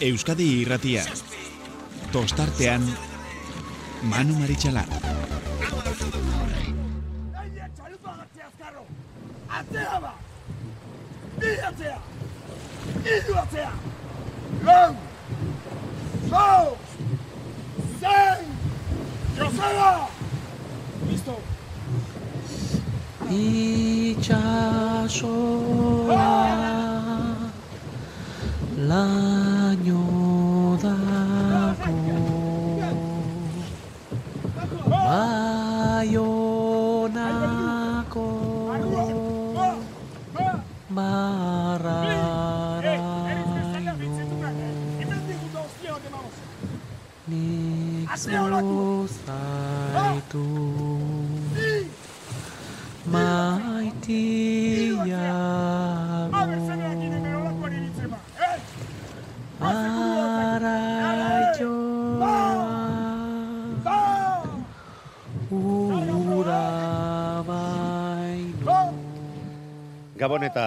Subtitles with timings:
[0.00, 1.02] Euskadi irratia.
[2.12, 2.84] Tostartean,
[4.06, 4.86] Manu Maritxalar.
[9.58, 10.12] Atzea ba!
[11.40, 11.98] Bi atzea!
[13.16, 13.72] Iru atzea!
[14.62, 14.94] Lau!
[16.30, 16.78] Lau!
[17.98, 18.46] Zein!
[19.36, 19.90] Joseba!
[21.10, 21.36] Listo!
[23.30, 24.38] itxasoa
[29.68, 31.96] laino dago
[35.98, 37.18] baionako
[40.96, 42.08] marraraino
[47.28, 48.08] nik
[70.48, 70.66] eta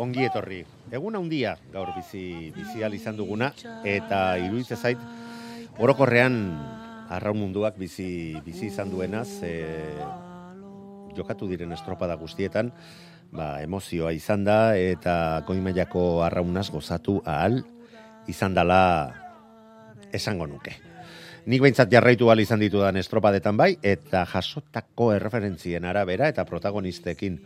[0.00, 0.62] ongi etorri.
[0.94, 3.50] Egun handia gaur bizi bizial izan duguna
[3.86, 5.02] eta iruditzen zait
[5.80, 6.36] orokorrean
[7.10, 9.54] arraun munduak bizi bizi izan duenaz e,
[11.16, 12.70] jokatu diren estropada guztietan
[13.34, 17.60] ba, emozioa izan da eta goimaiako arraunaz gozatu ahal
[18.30, 18.82] izan dala
[20.14, 20.76] esango nuke.
[21.48, 27.38] Nik behintzat jarraitu ahal izan ditudan estropadetan bai, eta jasotako erreferentzien arabera eta protagonistekin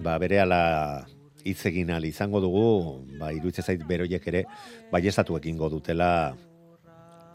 [0.00, 1.04] ba, berehala
[1.44, 4.44] hitz egin ahal izango dugu, ba, iruditzen zait beroiek ere
[4.92, 6.08] baiestatu egingo dutela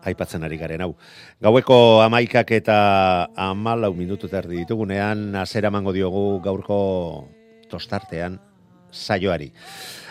[0.10, 0.94] aipatzen ari garen hau.
[1.44, 2.80] Gaueko amaikak eta
[3.38, 6.80] amalau minutu terdi ditugunean, azera emango diogu gaurko
[7.70, 8.40] tostartean
[8.92, 9.52] saioari.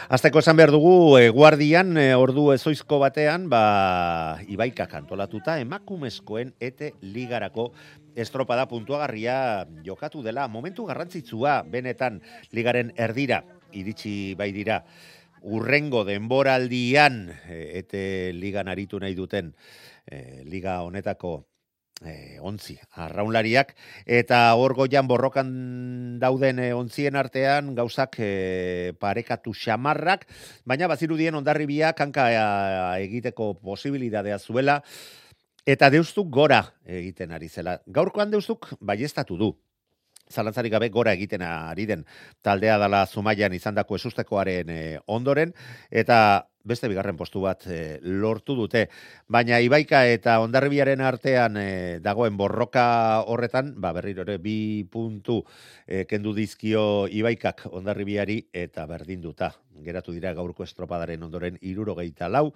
[0.09, 6.95] Azteko esan behar dugu, e, guardian, e, ordu ezoizko batean, ba, ibaika kantolatuta, emakumezkoen ete
[7.02, 7.73] ligarako
[8.17, 10.48] estropada puntuagarria jokatu dela.
[10.48, 12.23] Momentu garrantzitsua, benetan,
[12.57, 13.42] ligaren erdira,
[13.77, 14.81] iritsi bai dira,
[15.42, 19.52] urrengo denboraldian, e, ete ligan aritu nahi duten,
[20.08, 21.48] e, liga honetako
[22.05, 23.75] e, ontzi, arraunlariak,
[24.07, 25.51] eta hor goian borrokan
[26.23, 30.27] dauden e, ontzien artean gauzak e, parekatu xamarrak,
[30.64, 32.42] baina bazirudien ondarribiak hanka e,
[33.08, 34.81] egiteko posibilidadea zuela,
[35.69, 37.79] eta deustuk gora egiten ari zela.
[37.87, 39.53] Gaurkoan deustuk baiestatu du,
[40.30, 42.05] zalantzarik gabe gora egiten ari den
[42.42, 45.55] taldea dala Zumaian izandako esustekoaren e, ondoren
[45.90, 48.84] eta beste bigarren postu bat e, lortu dute.
[49.33, 51.68] Baina Ibaika eta Ondarribiaren artean e,
[52.05, 52.84] dagoen borroka
[53.27, 55.40] horretan, ba berriro ere bi puntu
[55.86, 59.52] e, kendu dizkio Ibaikak Ondarribiari eta berdinduta.
[59.84, 62.50] Geratu dira gaurko estropadaren ondoren 74 lau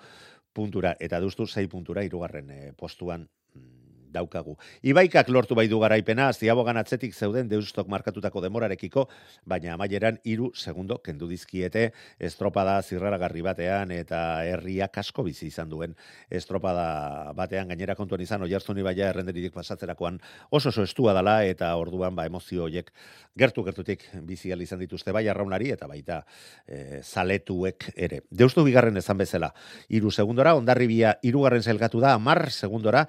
[0.52, 3.81] puntura eta duztu 6 puntura hirugarren postuan mm,
[4.12, 4.56] daukagu.
[4.82, 9.08] Ibaikak lortu bai du garaipena, ziabogan atzetik zeuden deustok markatutako demorarekiko,
[9.46, 15.96] baina amaieran hiru segundo kendu dizkiete estropada zirraragarri batean eta herriak asko bizi izan duen
[16.30, 20.20] estropada batean gainera kontuan izan oiarzuni baia errenderirik pasatzerakoan
[20.50, 22.90] oso oso estua dala eta orduan ba emozio hoiek
[23.38, 26.22] gertu gertutik bizi izan dituzte bai arraunari eta baita
[26.66, 28.22] e, zaletuek ere.
[28.30, 29.52] Deustu bigarren ezan bezala,
[29.88, 33.06] hiru segundora, ondarribia hirugarren zelgatu da, amar segundora,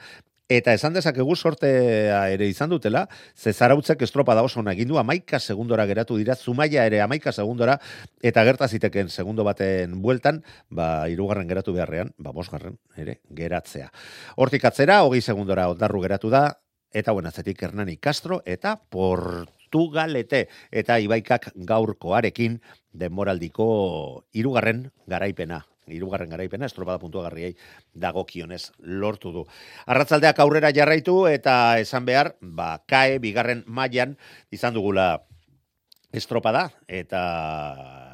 [0.51, 5.85] Eta esan dezakegu sortea ere izan dutela, ze zarautzek estropada oso egin du, amaika segundora
[5.85, 7.79] geratu dira, zumaia ere amaika segundora,
[8.21, 13.89] eta gerta ziteken segundo baten bueltan, ba, irugarren geratu beharrean, ba, bosgarren, ere, geratzea.
[14.35, 16.59] Hortik atzera, hogei segundora ondarru geratu da,
[16.91, 22.59] eta buen atzetik Hernani Castro, eta Portugalete, eta Ibaikak gaurkoarekin
[22.91, 27.53] denboraldiko irugarren garaipena hirugarren garaipena estropada puntuagarriei
[27.93, 29.45] dagokionez lortu du.
[29.85, 34.17] Arratzaldeak aurrera jarraitu eta esan behar, ba, kae bigarren mailan
[34.51, 35.23] izan dugula
[36.13, 38.12] estropada eta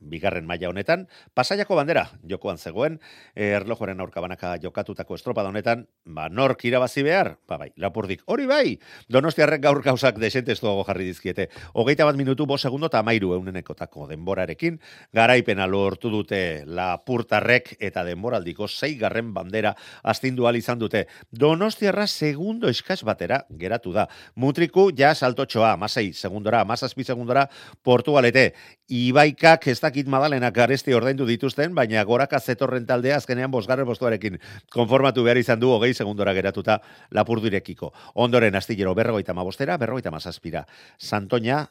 [0.00, 2.98] bigarren maila honetan, pasaiako bandera jokoan zegoen,
[3.34, 7.36] e, erlojoren aurkabanaka jokatutako estropada honetan, ba, nork irabazi behar?
[7.48, 8.78] Ba, bai, lapurdik, hori bai,
[9.08, 11.48] donostiarrek gaur gauzak desentestuago jarri dizkiete.
[11.74, 14.78] Hogeita bat minutu, bo segundo eta amairu eunenekotako denborarekin,
[15.14, 21.06] garaipena lortu dute lapurtarrek eta denboraldiko zeigarren bandera astindu izan dute.
[21.30, 24.08] Donostiarra segundo eskaz batera geratu da.
[24.34, 27.48] Mutriku, ja saltotxoa, masei segundora, masazpi segundora,
[27.82, 28.54] portugalete.
[28.88, 34.38] Ibaikak ez dakit madalenak garesti ordaindu dituzten, baina goraka zetorren taldea azkenean bosgarren postuarekin
[34.74, 36.78] konformatu behar izan du hogei segundora geratuta
[37.16, 37.92] lapurdirekiko.
[38.14, 40.66] Ondoren astillero berrogeita mabostera, berrogeita mazazpira.
[40.98, 41.64] Santoña,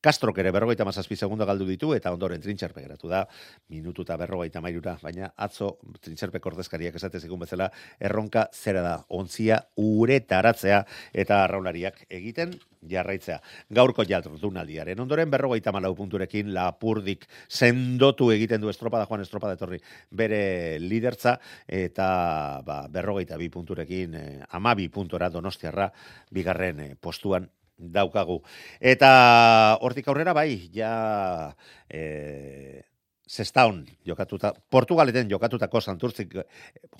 [0.00, 3.26] Kastrok ere berrogeita mazazpi segundo galdu ditu, eta ondoren trintxerpe geratu da,
[3.68, 7.68] minutu eta berrogeita mairura, baina atzo trintxerpe kordezkariak esate zigun bezala,
[8.00, 10.80] erronka zera da, ontzia uretaratzea
[11.12, 12.56] eta arraunariak egiten
[12.88, 13.36] jarraitzea.
[13.76, 20.78] Gaurko jardunaldiaren ondoren berrogeita malau punturekin lapurdik sendotu egiten du estropada, Juan Estropada etorri bere
[20.80, 21.36] lidertza,
[21.68, 25.92] eta ba, berrogeita bi punturekin eh, amabi puntora donostiarra
[26.32, 27.50] bigarren eh, postuan
[27.80, 28.40] daukagu.
[28.80, 31.54] Eta hortik aurrera bai, ja
[31.88, 32.82] e,
[33.30, 36.34] zestaun jokatuta, Portugaleten jokatutako santurtzik,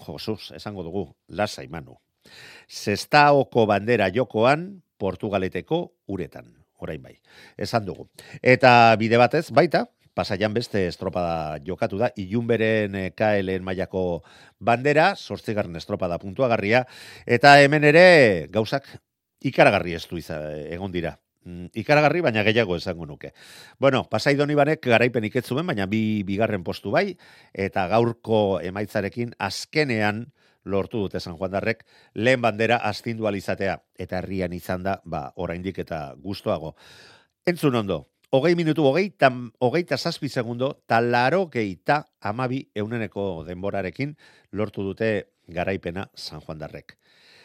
[0.07, 1.99] Josuz, esango dugu, lasa imanu.
[2.71, 7.17] Zestaoko bandera jokoan, Portugaleteko uretan, orain bai,
[7.57, 8.09] esan dugu.
[8.43, 14.23] Eta bide batez, baita, pasaian beste estropada jokatu da, ilunberen eh, KLN mailako
[14.59, 16.85] bandera, sortzigarren estropada puntuagarria,
[17.27, 18.91] eta hemen ere gauzak
[19.41, 20.19] ikaragarri ez du
[20.71, 21.19] egon dira.
[21.45, 23.33] Mm, ikaragarri, baina gehiago esango nuke.
[23.79, 27.17] Bueno, pasai doni garaipen iketzumen, baina bi bigarren postu bai,
[27.55, 30.33] eta gaurko emaitzarekin azkenean
[30.65, 35.79] lortu dute San Juan Darrek lehen bandera astindu alizatea, eta herrian izan da, ba, oraindik
[35.79, 36.75] eta gustoago.
[37.47, 44.17] Entzun ondo, hogei minutu, hogei, tam, hogei zazpi segundo, talaro geita amabi euneneko denborarekin
[44.53, 47.00] lortu dute garaipena San Juan Darrek.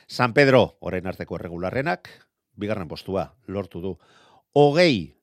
[0.07, 2.10] San Pedro, orain arteko erregularrenak,
[2.56, 3.94] bigarren postua, lortu du.
[4.54, 5.16] Ogei,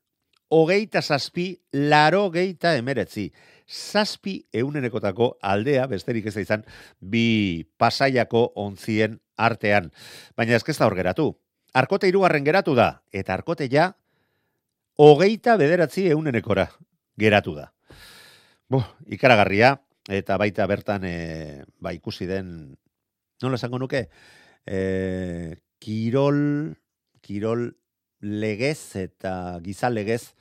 [0.50, 3.30] ogei eta zazpi, laro geita emeretzi.
[3.66, 6.64] Zazpi eunenekotako aldea, besterik ez da izan,
[6.98, 9.92] bi pasaiako onzien artean.
[10.36, 11.30] Baina ez da hor geratu.
[11.72, 13.92] Arkote irugarren geratu da, eta arkote ja,
[14.98, 16.66] hogeita bederatzi eunenekora
[17.16, 17.70] geratu da.
[18.68, 19.76] Bo, ikaragarria,
[20.08, 22.74] eta baita bertan e, ba, ikusi den,
[23.40, 24.08] nola esango nuke,
[24.66, 26.76] e, kirol,
[27.20, 27.72] kirol
[28.22, 30.34] legez eta giza legez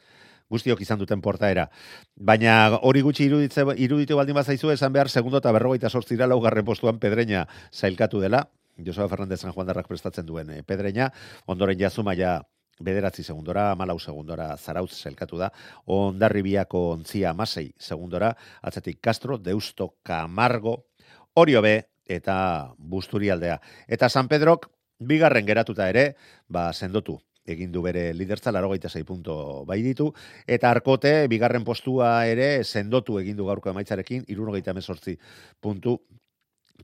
[0.52, 1.70] guztiok izan duten portaera.
[2.16, 7.00] Baina hori gutxi iruditze, iruditu baldin bazaizu esan behar segundo eta berrogeita sortzira laugarren postuan
[7.00, 8.50] pedreña zailkatu dela.
[8.86, 11.12] Joseba Fernández San Juan Darrak prestatzen duen e, pedreña.
[11.46, 12.42] Ondoren jazuma ja
[12.82, 15.52] bederatzi segundora, malau segundora zarautz zelkatu da,
[15.86, 20.88] ondarribiako ontzia amasei segundora, atzatik Castro, Deusto, Camargo,
[21.34, 22.38] Oriobe, eta
[22.78, 23.60] Busturialdea.
[23.88, 24.70] Eta San Pedrok
[25.00, 26.16] bigarren geratuta ere,
[26.48, 30.12] ba sendotu egin du bere lidertza 86 punto bai ditu
[30.46, 35.18] eta Arkote bigarren postua ere sendotu egin du gaurko emaitzarekin 78
[35.60, 35.98] puntu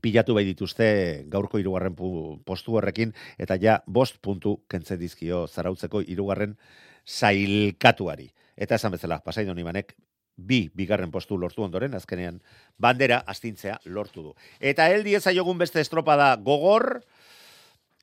[0.02, 6.56] pilatu bai dituzte gaurko hirugarren postu horrekin eta ja bost puntu kentze dizkio zarautzeko hirugarren
[7.04, 8.28] sailkatuari.
[8.56, 9.94] Eta esan bezala, pasaidon imanek,
[10.38, 12.38] bi bigarren postu lortu ondoren, azkenean
[12.78, 14.34] bandera astintzea lortu du.
[14.60, 17.02] Eta heldi ezaiogun beste estropada gogor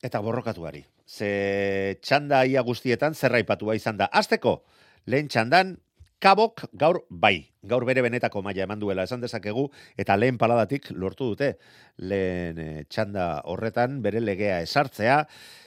[0.03, 0.83] eta borrokatuari.
[1.07, 4.09] Ze txanda ia guztietan zerraipatua izan da.
[4.11, 4.59] Azteko,
[5.05, 5.77] lehen txandan,
[6.19, 9.67] kabok gaur bai, gaur bere benetako maila eman duela esan dezakegu,
[9.97, 11.55] eta lehen paladatik lortu dute.
[11.97, 15.25] Lehen eh, txanda horretan bere legea esartzea,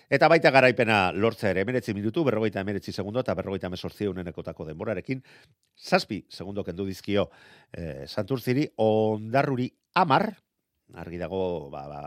[0.08, 5.20] Eta baita garaipena lortzea ere, emeretzi minutu, berrogeita emeretzi segundo, eta berrogeita emezortzi unenekotako denborarekin,
[5.76, 7.26] zazpi segundo kendu dizkio
[7.76, 9.68] eh, santurziri, ondarruri
[10.00, 10.30] amar,
[10.94, 12.00] argi dago, ba, ba,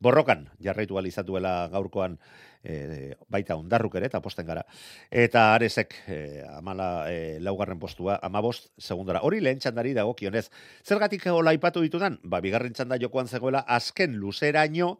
[0.00, 2.18] borrokan jarraitu alizatuela gaurkoan
[2.62, 4.64] eh, baita ondarruk ere, eta posten gara.
[5.10, 9.22] Eta arezek eh, amala eh, laugarren postua, amabost segundora.
[9.26, 10.48] Hori lehen txandari dago kionez.
[10.86, 12.18] Zergatik hola ipatu ditudan?
[12.24, 14.98] Ba, bigarren txanda jokoan zegoela, azken luzeraino,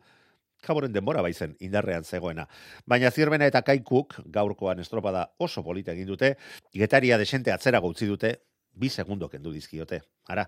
[0.65, 2.49] kaboren denbora baizen indarrean zegoena.
[2.87, 6.35] Baina zirbena eta kaikuk gaurkoan estropada oso polita egin dute,
[6.75, 8.35] getaria desente atzera gautzi dute,
[8.79, 10.01] bi segundo kendu dizkiote.
[10.29, 10.45] Ara,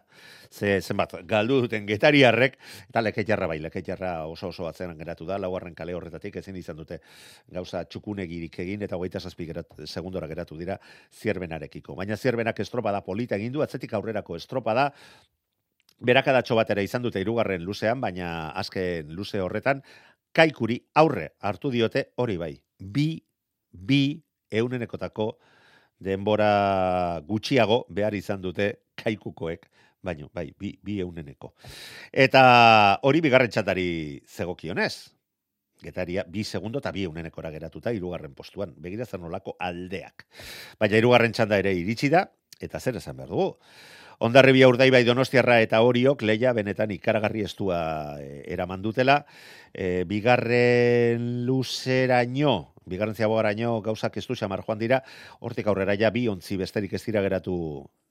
[0.50, 2.58] ze zenbat, galdu duten getariarrek,
[2.90, 7.00] eta leketjarra bai, leketjarra oso oso atzeran geratu da, laugarren kale horretatik ezin izan dute
[7.48, 10.78] gauza txukunegirik egin, eta hogeita zazpi gerat, segundora geratu dira
[11.22, 11.96] zierbenarekiko.
[11.96, 14.90] Baina zierbenak estropada polita egin du, atzetik aurrerako estropada,
[16.00, 19.82] berakadatxo batera izan dute irugarren luzean, baina azken luze horretan,
[20.32, 22.54] kaikuri aurre hartu diote hori bai.
[22.78, 23.14] Bi,
[23.72, 24.20] bi
[24.50, 25.32] eunenekotako
[26.00, 29.68] denbora gutxiago behar izan dute kaikukoek,
[30.02, 31.52] baino, bai, bi, bi euneneko.
[32.10, 32.42] Eta
[33.06, 34.94] hori bigarren txatari zegokionez,
[35.80, 40.26] getaria bi segundo eta bi eunenekora geratuta irugarren postuan, begira zer nolako aldeak.
[40.80, 42.26] Baina irugarren txanda ere iritsi da,
[42.60, 43.54] eta zer esan behar dugu.
[44.20, 47.78] Ondarribia urdai bai donostiarra eta horiok leia benetan ikaragarri estua
[48.20, 49.22] e, eraman dutela.
[49.72, 55.02] E, bigarren luzeraino, bigarren ziabogaraino gauzak ez du xamar joan dira,
[55.40, 57.56] hortik aurrera ja bi ontzi besterik ez dira geratu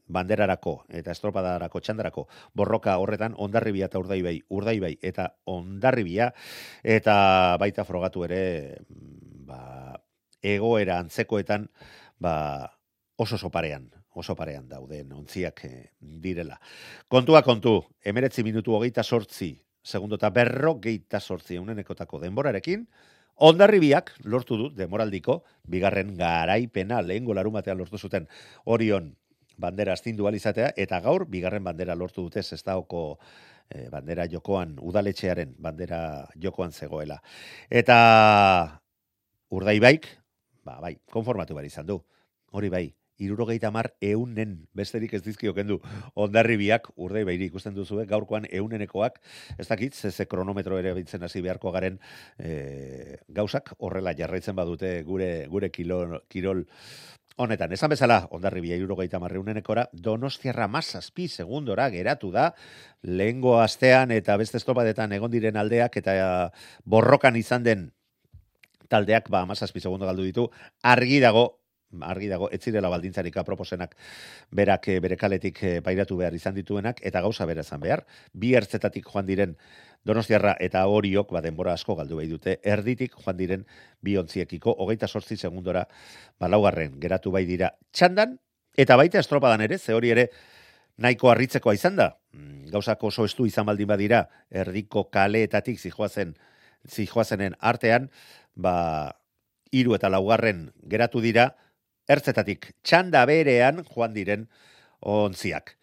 [0.09, 2.25] banderarako eta estropadarako txandarako
[2.57, 6.31] borroka horretan ondarribia eta urdaibai, urdaibai eta ondarribia
[6.83, 8.41] eta baita frogatu ere
[9.45, 9.93] ba,
[10.41, 11.69] egoera antzekoetan
[12.19, 12.33] ba,
[13.17, 16.59] oso oso parean, oso parean dauden ontziak eh, direla.
[17.07, 22.87] Kontua kontu, emeretzi minutu hogeita sortzi, segundo eta berro geita sortzi eunenekotako denborarekin,
[23.39, 28.27] ondarribiak lortu du demoraldiko, bigarren garaipena lehen golaru batean lortu zuten
[28.65, 29.13] orion
[29.59, 33.19] bandera astindu izatea eta gaur bigarren bandera lortu dute zestaoko
[33.69, 37.21] eh, bandera jokoan, udaletxearen bandera jokoan zegoela.
[37.69, 38.79] Eta
[39.49, 40.07] urdaibaik,
[40.63, 41.99] ba, bai, konformatu behar izan du.
[42.51, 42.87] Hori bai,
[43.19, 45.79] irurogeita mar eunen, besterik ez dizkio kendu,
[46.15, 49.19] ondarribiak, urdei behiri ikusten duzu, gaurkoan eunenekoak,
[49.57, 51.99] ez dakit, ze kronometro ere bintzen hasi beharko garen
[52.39, 56.65] e, gauzak, horrela jarraitzen badute gure gure kilo, kirol
[57.39, 57.71] honetan.
[57.71, 62.49] Esan bezala, ondarribia irurogeita marreunenekora, donostiarra mazazpi segundora geratu da,
[63.03, 66.17] lehengo astean eta beste estopadetan egon diren aldeak eta
[66.83, 67.87] borrokan izan den
[68.89, 70.49] taldeak ba amazazpi segundo galdu ditu,
[70.83, 71.58] argi dago
[72.01, 73.95] argi dago, ez zirela baldintzarik aproposenak
[74.51, 78.05] berak eh, bere kaletik eh, pairatu behar izan dituenak, eta gauza bera izan behar.
[78.33, 79.55] Bi ertzetatik joan diren
[80.05, 83.65] Donostiarra eta horiok, ba, denbora asko galdu behi dute, erditik joan diren
[84.01, 85.83] bi ontziekiko, hogeita sortzi segundora,
[86.39, 88.37] ba, laugarren, geratu bai dira txandan,
[88.79, 90.29] eta baita estropadan ere, ze hori ere,
[90.99, 96.35] nahiko harritzekoa izan da, mm, gauzako oso estu izan baldin badira, erdiko kaleetatik zijoazen,
[96.87, 98.07] zijoazenen artean,
[98.55, 99.17] ba,
[99.75, 101.51] iru eta laugarren geratu dira,
[102.09, 104.47] ertzetatik txanda berean joan diren
[104.99, 105.77] ontziak.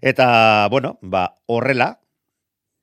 [0.00, 1.96] Eta, bueno, ba, horrela,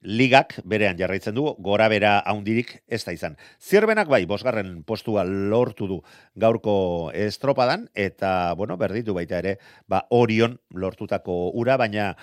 [0.02, 3.36] ligak berean jarraitzen du, gora bera haundirik ez da izan.
[3.60, 6.00] Zirbenak bai, bosgarren postua lortu du
[6.40, 12.14] gaurko estropadan, eta, bueno, berditu baita ere, ba, orion lortutako ura, baina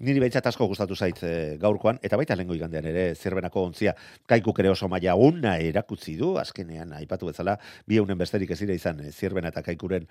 [0.00, 1.30] Niri baitzat asko gustatu zait e,
[1.60, 3.92] gaurkoan, eta baita lengo igandean ere zerbenako ontzia
[4.32, 9.02] kaikuk ere oso maia una erakutzi du, azkenean aipatu bezala, bi eunen besterik ezira izan
[9.04, 10.06] e, zirbena eta kaikuren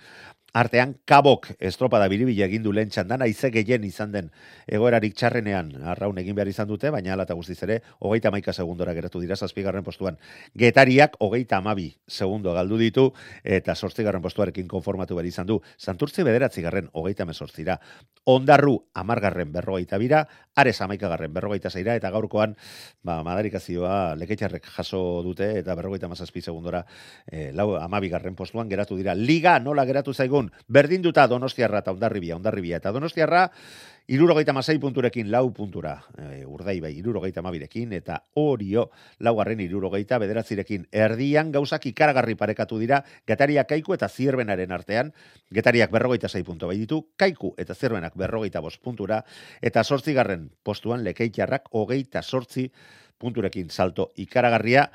[0.53, 4.29] artean, kabok estropada biribila egin du lehen txandan, aize gehien izan den
[4.69, 8.93] egoerarik txarrenean arraun egin behar izan dute, baina ala eta guztiz ere, hogeita maika segundora
[8.93, 10.22] geratu dira, zazpigarren postuan.
[10.53, 13.08] Getariak hogeita amabi segundo galdu ditu,
[13.41, 15.60] eta sortzigarren postuarekin konformatu behar izan du.
[15.81, 17.79] Santurtzi bederatzi garren hogeita mesortzira.
[18.29, 22.55] Ondarru amargarren berro berrogeita bira, ares amaikagarren berrogeita zeira, eta gaurkoan,
[23.03, 26.86] ba, madarikazioa leketxarrek jaso dute, eta berrogeita mazazpi segundora,
[27.31, 29.15] e, lau amabigarren postuan geratu dira.
[29.15, 33.50] Liga nola geratu zaigun, berdin duta donostiarra eta ondarribia, ondarribia, eta donostiarra,
[34.10, 38.88] Irurogeita masai punturekin lau puntura, e, urdai bai, irurogeita mabirekin, eta orio
[39.22, 40.88] laugarren irurogeita bederatzirekin.
[40.89, 45.13] Erdian gauzak ikaragarri parekatu dira, getariak kaiku eta zierbenaren artean,
[45.54, 49.22] getariak berrogeita zei puntu bai ditu, kaiku eta zierbenak berrogeita bost puntura,
[49.62, 52.66] eta sortzigarren postuan lekeitxarrak hogeita sortzi
[53.22, 54.89] punturekin salto ikaragarria,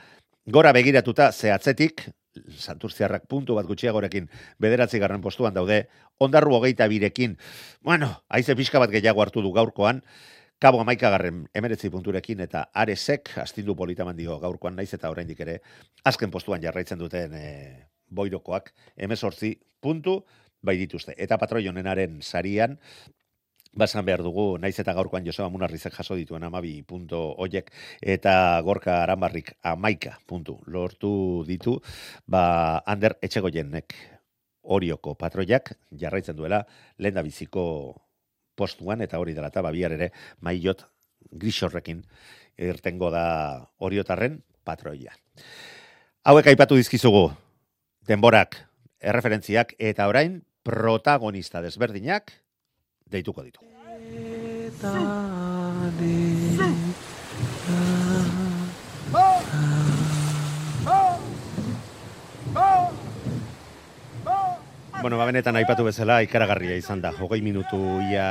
[0.45, 2.09] gora begiratuta zehatzetik,
[2.59, 4.29] Santurziarrak puntu bat gutxiagorekin
[4.61, 5.85] bederatzi garren postuan daude,
[6.19, 7.37] ondarru hogeita birekin,
[7.83, 10.03] bueno, haize pixka bat gehiago hartu du gaurkoan,
[10.59, 15.59] kabo amaika garren emeretzi punturekin eta aresek astindu politaman dio gaurkoan naiz eta oraindik ere
[16.05, 17.51] azken postuan jarraitzen duten e,
[18.09, 20.23] boirokoak emezortzi puntu
[20.65, 21.13] bai dituzte.
[21.21, 22.79] Eta patroionenaren sarian,
[23.75, 29.01] Basan behar dugu, naiz eta gaurkoan Joseba Munarrizek jaso dituen amabi punto oiek, eta gorka
[29.03, 31.81] arambarrik amaika puntu lortu ditu,
[32.27, 33.97] ba, Ander Etxegoienek
[34.63, 36.63] orioko patroiak jarraitzen duela,
[36.99, 37.65] lehen da biziko
[38.55, 40.87] postuan, eta hori dela, eta babiar ere, maiot
[41.35, 42.05] grisorrekin
[42.63, 43.27] irtengo da
[43.83, 45.19] oriotarren patroia.
[46.23, 47.27] Hauek aipatu dizkizugu,
[48.07, 48.57] denborak,
[49.03, 52.31] erreferentziak, eta orain, protagonista desberdinak,
[53.11, 53.61] deituko ditu.
[65.05, 67.11] Bueno, ba, benetan aipatu bezala ikaragarria izan da.
[67.21, 67.77] Hogei minutu,
[68.09, 68.29] ia,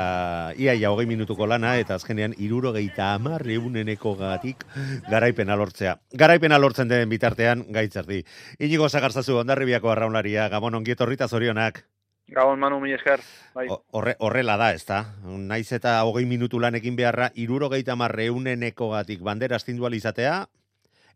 [0.57, 4.65] ia, ia hogei minutuko lana, eta azkenean iruro gehieta amarre uneneko gatik
[5.05, 5.99] garaipena lortzea.
[6.17, 8.23] Garaipena lortzen den bitartean, gaitzerdi.
[8.57, 11.83] Inigo zagartzazu, ondarribiako arraunlaria, gabon ongietorrita zorionak.
[12.27, 13.19] Gabon manu mi esker.
[13.53, 13.67] Bai.
[13.91, 15.01] Horre, horrela da, ez da?
[15.23, 20.37] Naiz eta hogei minutu lanekin beharra, iruro gehieta marreuneneko gatik bandera astindualizatea,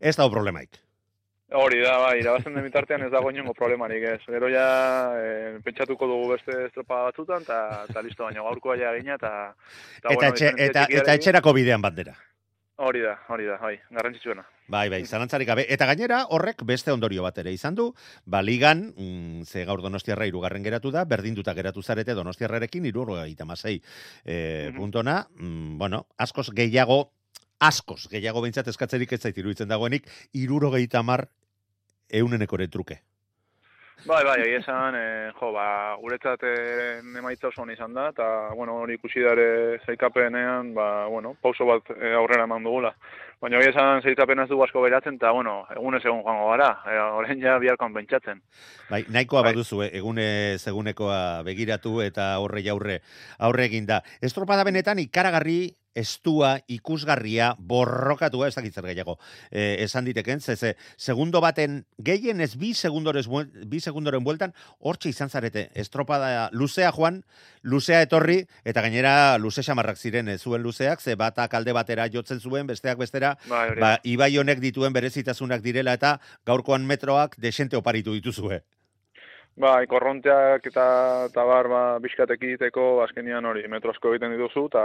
[0.00, 0.78] ez da problemaik.
[1.56, 4.20] Hori da, bai, irabazen den bitartean ez dago inongo problemarik, ez.
[4.28, 4.66] Gero ja,
[5.16, 9.30] e, pentsatuko dugu beste estropa batzutan, eta listo, baina gaurkoa ja gina, eta...
[10.02, 12.12] Eta, eta, etxe, eta, eta etxerako bidean bandera.
[12.78, 14.44] Hori da, hori da, bai, garrantzitsuena.
[14.70, 15.64] Bai, bai, zalantzarik gabe.
[15.74, 17.88] Eta gainera, horrek beste ondorio bat ere izan du,
[18.22, 23.80] baligan, mm, ze gaur donostiarra irugarren geratu da, berdinduta geratu zarete donostiarrarekin irurro gaita masei
[24.24, 27.00] e, puntona, mm, bueno, askoz gehiago,
[27.58, 30.06] askoz gehiago behintzat eskatzerik ez zait iruditzen dagoenik,
[30.38, 31.26] irurro gaita mar
[32.08, 33.02] euneneko truke.
[34.06, 36.52] Bai, bai, egia esan, e, jo, ba, guretzat e,
[37.18, 42.12] emaitza oso izan da, eta, bueno, hori ikusi dare zaikapenean, ba, bueno, pauso bat e,
[42.14, 42.92] aurrera eman dugula.
[43.42, 46.96] Baina egia esan zaikapen ez du asko beratzen, eta, bueno, egunez egun joango gara, e,
[47.18, 48.40] orain ja biharkoan pentsatzen.
[48.88, 49.52] Bai, nahikoa Bai.
[49.52, 53.00] baduzu, eh, egunez egunekoa begiratu eta aurre jaurre
[53.38, 54.02] aurre eginda.
[54.22, 59.18] Estropada benetan ikaragarri estua, ikusgarria, borrokatua, ez dakit zer gehiago,
[59.50, 63.28] eh, esan diteken, ze, ze, segundo baten, gehien ez bi, segundores,
[63.66, 67.24] bi segundoren bueltan, hortxe izan zarete, estropada luzea joan,
[67.62, 72.66] luzea etorri, eta gainera luze xamarrak ziren zuen luzeak, ze batak alde batera jotzen zuen,
[72.66, 78.62] besteak bestera, Bai, ba, ibai honek dituen berezitasunak direla eta gaurkoan metroak desente oparitu dituzue.
[79.58, 80.84] Bai, korronteak eta,
[81.26, 84.84] eta bar, ba, bizkat ekiteko azkenian hori, metro asko egiten dituzu, eta,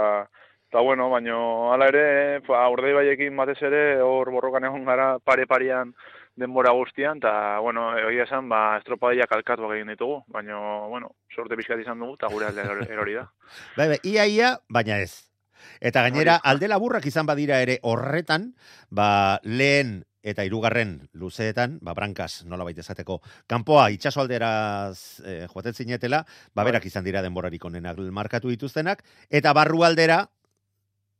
[0.74, 5.92] eta bueno, baino, hala ere, ba, urdei baiekin batez ere, hor borrokan egon gara pare-parian
[6.34, 11.84] denbora guztian, eta, bueno, egia esan, ba, estropadaiak alkatuak egin ditugu, baino, bueno, sorte bizkat
[11.84, 13.28] izan dugu, eta gure alde erori- da.
[13.78, 15.30] Bai, bai, ia, ia, baina ez.
[15.78, 18.50] Eta gainera, alde laburrak izan badira ere horretan,
[18.90, 25.74] ba, lehen eta hirugarren luzeetan, ba, brankas, nola baita esateko, kanpoa itxaso alderaz eh, joaten
[25.76, 26.72] zinetela, ba, Bai.
[26.72, 30.24] berak izan dira denborarik onenak markatu dituztenak, eta barru aldera,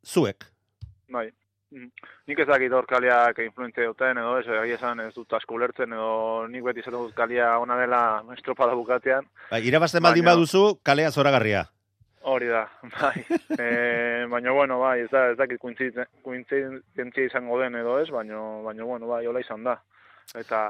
[0.05, 0.47] zuek.
[1.09, 1.31] Bai.
[1.75, 1.91] Mm.
[2.31, 5.93] Nik ez dakit hor kaleak influentzia duten, edo ez, egia esan ez dut asko ulertzen,
[5.97, 8.03] edo nik beti esaten dut kalea ona dela
[8.37, 11.65] estropada bukatean, Ba, irabazten baldin baduzu, kalea zoragarria.
[12.31, 12.63] Hori da,
[13.01, 13.25] bai.
[13.59, 13.67] e,
[14.31, 19.11] baina, bueno, bai, ez da, ez dakit kuintzientzia izango den edo ez, baina, baina, bueno,
[19.11, 19.81] bai, hola izan da.
[20.33, 20.63] Eta,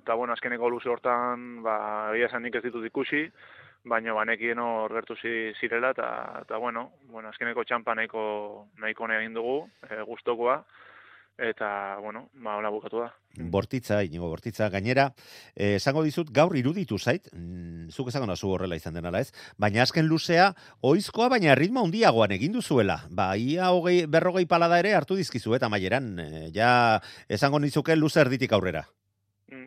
[0.00, 1.76] eta bueno, azkeneko luze hortan, ba,
[2.14, 3.26] egia esan nik ez ditut ikusi,
[3.86, 6.08] baina banekien hor gertu zi- zirela, eta,
[6.42, 10.64] eta bueno, bueno, azkeneko txampa nahiko, nahiko egin dugu, e, gustokoa,
[11.38, 13.10] eta, bueno, ba, hola bukatu da.
[13.36, 15.10] Bortitza, inigo bortitza, gainera,
[15.54, 19.82] eh, esango dizut, gaur iruditu zait, mm, zuk esango nazu horrela izan denala ez, baina
[19.84, 23.02] azken luzea, oizkoa, baina ritmo handiagoan egin duzuela.
[23.10, 28.20] Ba, ia hogei, berrogei palada ere hartu dizkizu, eta maieran, eh, ja, esango nizuke luze
[28.24, 28.86] erditik aurrera.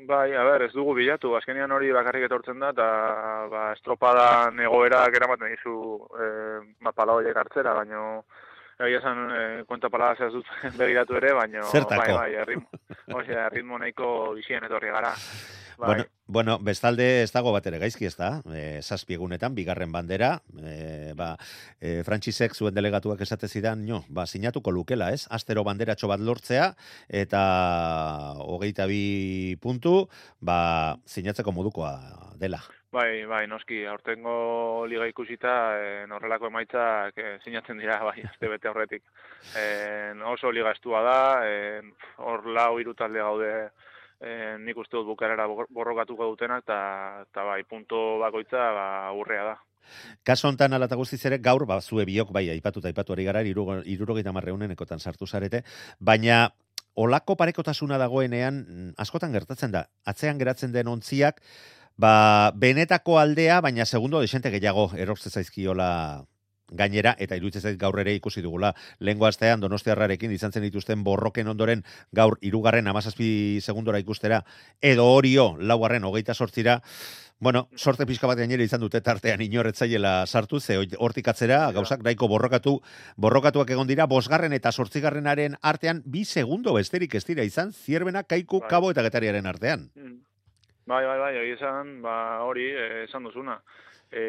[0.09, 2.85] Bai, a ber, ez dugu bilatu, azkenean hori bakarrik etortzen da, eta
[3.51, 5.75] ba, estropadan egoerak eramaten dizu
[6.17, 6.29] e,
[6.81, 8.23] ba, palaoiek hartzera, baino
[8.81, 10.49] egia esan, e, kuenta palada ez dut
[10.81, 12.01] begiratu ere, baino Zertako?
[12.01, 12.81] bai, bai, ritmo,
[13.21, 15.13] osea, ritmo nahiko bizien etorri gara.
[15.79, 19.93] Bai, Bueno, bueno, bestalde ez dago bat ere gaizki ez da, e, zazpi egunetan, bigarren
[19.93, 21.29] bandera, e, ba,
[21.79, 25.23] e, Frantzisek zuen delegatuak esate zidan, no, ba, sinatuko lukela, ez?
[25.31, 26.73] Astero banderatxo bat lortzea,
[27.07, 27.43] eta
[28.43, 30.09] hogeita bi puntu,
[30.41, 31.93] ba, sinatzeko modukoa
[32.35, 32.59] dela.
[32.91, 38.67] bai, bai, noski, aurtengo liga ikusita, e, horrelako emaitzak e, sinatzen dira, bai, azte bete
[38.67, 39.07] horretik.
[39.55, 41.21] E, oso liga estua da,
[42.17, 43.53] hor lau hiru talde gaude
[44.21, 49.43] e, nik uste dut bukarera bor- borrokatuko dutenak, eta eta bai, punto bakoitza ba, urrea
[49.43, 49.57] da.
[50.23, 53.25] Kaso hontan ala eta guztiz ere gaur, ba, zue biok, bai, aipatu eta aipatu ari
[53.25, 55.63] gara, irugo- irurogeita marreunenekotan sartu zarete,
[55.99, 56.49] baina
[56.95, 59.85] olako parekotasuna dagoenean mm, askotan gertatzen da.
[60.05, 61.41] Atzean geratzen den ontziak,
[61.97, 66.25] ba, benetako aldea, baina segundo desente gehiago erortze zaizkiola
[66.71, 68.73] gainera, eta iruditzen zait gaur ere ikusi dugula.
[68.99, 74.43] Lehengo astean Donostiarrarekin izan zen dituzten borroken ondoren gaur irugarren amazazpi segundora ikustera,
[74.81, 76.81] edo horio laugarren hogeita sortzira,
[77.41, 82.27] Bueno, sorte pixka bat gainera izan dute tartean inorretzaiela sartu, ze hortik atzera gauzak nahiko
[82.27, 82.73] borrokatu,
[83.15, 88.59] borrokatuak egon dira, bosgarren eta sortzigarrenaren artean bi segundo besterik ez dira izan, zierbena, kaiku,
[88.59, 88.69] Bai.
[88.69, 89.87] kabo eta getariaren artean.
[89.95, 90.17] Mm.
[90.89, 93.61] Bai, bai, bai, egia esan, ba, hori, eh, esan duzuna.
[94.11, 94.23] E,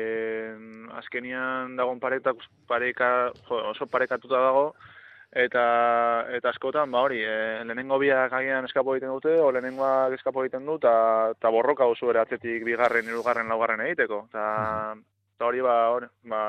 [0.99, 2.35] azkenian dagoen pareka,
[2.69, 3.11] pareka,
[3.49, 4.65] oso parekatuta dago,
[5.33, 5.65] eta
[6.37, 10.67] eta askotan, ba hori, e, lehenengo biak agian eskapo egiten dute, o lehenengoak eskapo egiten
[10.67, 14.27] du, eta ta borroka oso ere atzetik bigarren, hirugarren, laugarren egiteko.
[14.33, 14.95] Ta,
[15.39, 16.43] ta hori, ba, hori, ba,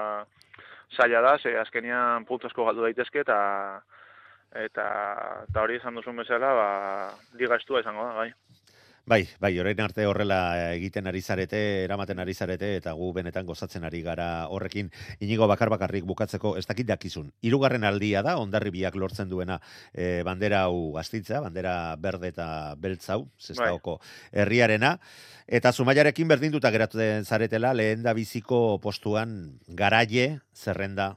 [0.97, 3.39] zaila da, ze azkenian puntu asko galdu daitezke, eta
[4.51, 4.85] eta,
[5.47, 6.69] eta hori esan duzun bezala, ba,
[7.39, 8.31] liga estua izango da, bai.
[9.05, 10.37] Bai, bai, orain arte horrela
[10.75, 15.71] egiten ari zarete, eramaten ari zarete, eta gu benetan gozatzen ari gara horrekin, inigo bakar
[15.73, 17.31] bakarrik bukatzeko ez dakit dakizun.
[17.41, 19.57] Hirugarren aldia da, ondarri biak lortzen duena
[19.91, 23.97] e, bandera hau gaztitza, bandera berde eta beltz hau, zestaoko
[24.31, 24.97] herriarena,
[25.47, 31.15] eta zumaiarekin berdinduta geratzen zaretela, lehen da biziko postuan garaie zerrenda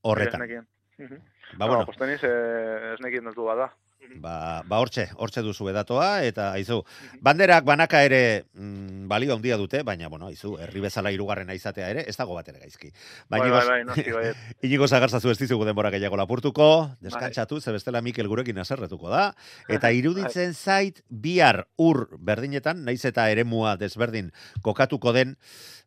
[0.00, 0.48] horretan.
[0.48, 0.64] Ez.
[0.98, 1.20] Mhm.
[1.58, 3.70] Ba, no, bueno, posteniz, eh, ez nekien dut bada.
[4.16, 6.80] Ba, ba hortxe, hortxe duzu edatoa, eta aizu,
[7.22, 12.04] banderak banaka ere mm, balio handia dute, baina, bueno, aizu, herri bezala irugarrena izatea ere,
[12.08, 12.90] ez dago bat ere gaizki.
[13.28, 14.32] Bai, Baina, bai, bai, noski, bai.
[14.68, 16.68] Inigo zagartzazu ez dizugu denbora gehiago lapurtuko,
[17.04, 19.32] deskantzatu, ze bestela Mikel gurekin aserretuko da,
[19.68, 25.36] eta iruditzen zait, bihar ur berdinetan, naiz eta eremua desberdin kokatuko den,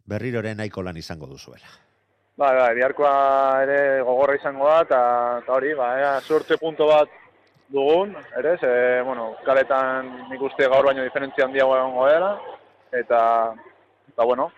[0.06, 1.68] berriroren nahiko lan izango duzuela.
[2.42, 3.16] Bai, bai, biharkoa
[3.66, 7.21] ere gogorra izango da, eta hori, ba, ea, sortze punto bat
[7.72, 8.72] dugun, ere, ze,
[9.08, 12.32] bueno, kaletan nik uste gaur baino diferentzia handiago egongo dela,
[12.92, 13.22] eta,
[14.12, 14.50] eta bueno,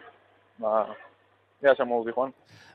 [0.57, 0.87] ba,
[1.61, 2.33] ea esan moduki joan.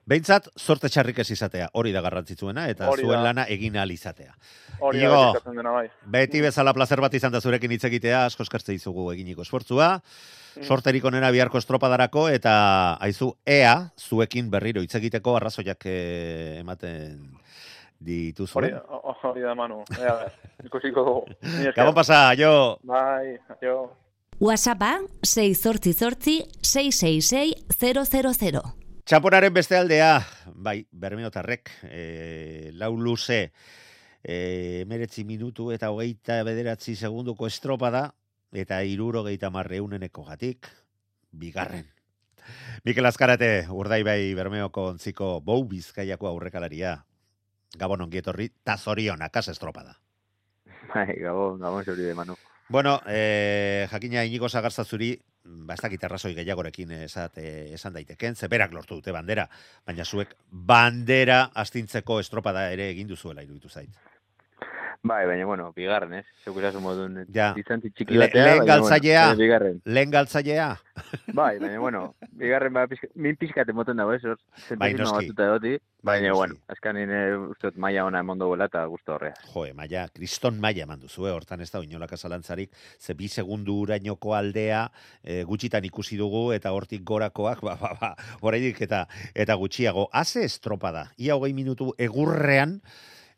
[0.09, 3.25] Behintzat, sorte txarrik ez izatea, hori da garrantzitsuena, eta Hori zuen da.
[3.27, 4.33] lana egin ahal izatea.
[4.81, 5.19] Hori Iñigo.
[5.37, 5.89] da dena bai.
[6.07, 10.01] Beti bezala placer bat izan da zurekin hitz egitea, asko eskertze dizugu eginiko esfortzua,
[10.57, 10.65] Mm.
[10.65, 17.21] sorterik onera biharko estropadarako, eta aizu, ea, zuekin berriro hitz egiteko arrazoiak eh, ematen
[17.99, 18.59] dituzu.
[18.59, 19.83] Hori, ho- hori da, Manu.
[19.99, 20.29] Ea,
[20.65, 21.39] ikusiko dugu.
[21.77, 22.79] Gabon pasa, jo!
[22.87, 23.91] Bai, jo.
[24.41, 28.63] WhatsAppa 688 666 000.
[29.09, 30.21] Txaponaren beste aldea,
[30.55, 33.53] bai, bermeotarrek, e, lau luze,
[34.23, 38.11] e, meretzi minutu eta hogeita bederatzi segunduko estropada,
[38.53, 40.69] eta iruro geita marreuneneko gatik,
[41.33, 41.87] bigarren.
[42.85, 46.95] Mikel Azkarate, urdai bai bermeoko ontziko bou bizkaiako aurrekalaria,
[47.77, 49.99] gabon ongietorri, ta zorionak, az estropada.
[50.95, 52.37] Bai, gabon, gabon zuri de Manu.
[52.69, 58.37] Bueno, eh, jakina inigo zagartza zuri, ba, ez dakit arrazoi gehiagorekin esat, eh, esan daiteken,
[58.37, 59.49] zeberak lortu dute bandera,
[59.87, 63.91] baina zuek bandera astintzeko estropada ere egin duzuela iruditu zait.
[65.01, 66.25] Bai, baina, bueno, bigarren, ez?
[66.45, 67.53] Zeuk esasun modun Ja.
[67.55, 68.45] distantzi txiki Le- batea.
[68.45, 69.21] lehen baina, galtzailea.
[69.29, 69.83] Bueno, eh, bigarren.
[69.85, 70.81] Lehen galtzailea,
[71.33, 74.25] Bai, baina, bueno, bigarren ba, pizka, min pizkat emoten dago, ez?
[74.25, 74.37] Hor,
[74.77, 75.31] Bai, noski.
[75.31, 75.77] egoti.
[76.03, 76.37] Baina, noski.
[76.39, 79.35] bueno, azkanin, e, uste dut maia ona emon duela eta guztu horrea.
[79.55, 81.33] joe, maia, kriston maia eman duzu, eh?
[81.33, 84.91] hortan ez da inolaka zalantzarik, ze bi segundu urainoko aldea
[85.23, 90.09] e, gutxitan ikusi dugu, eta hortik gorakoak, ba, ba, ba, orainik eta, eta gutxiago.
[90.13, 92.81] Haze estropada, ia hogei minutu egurrean,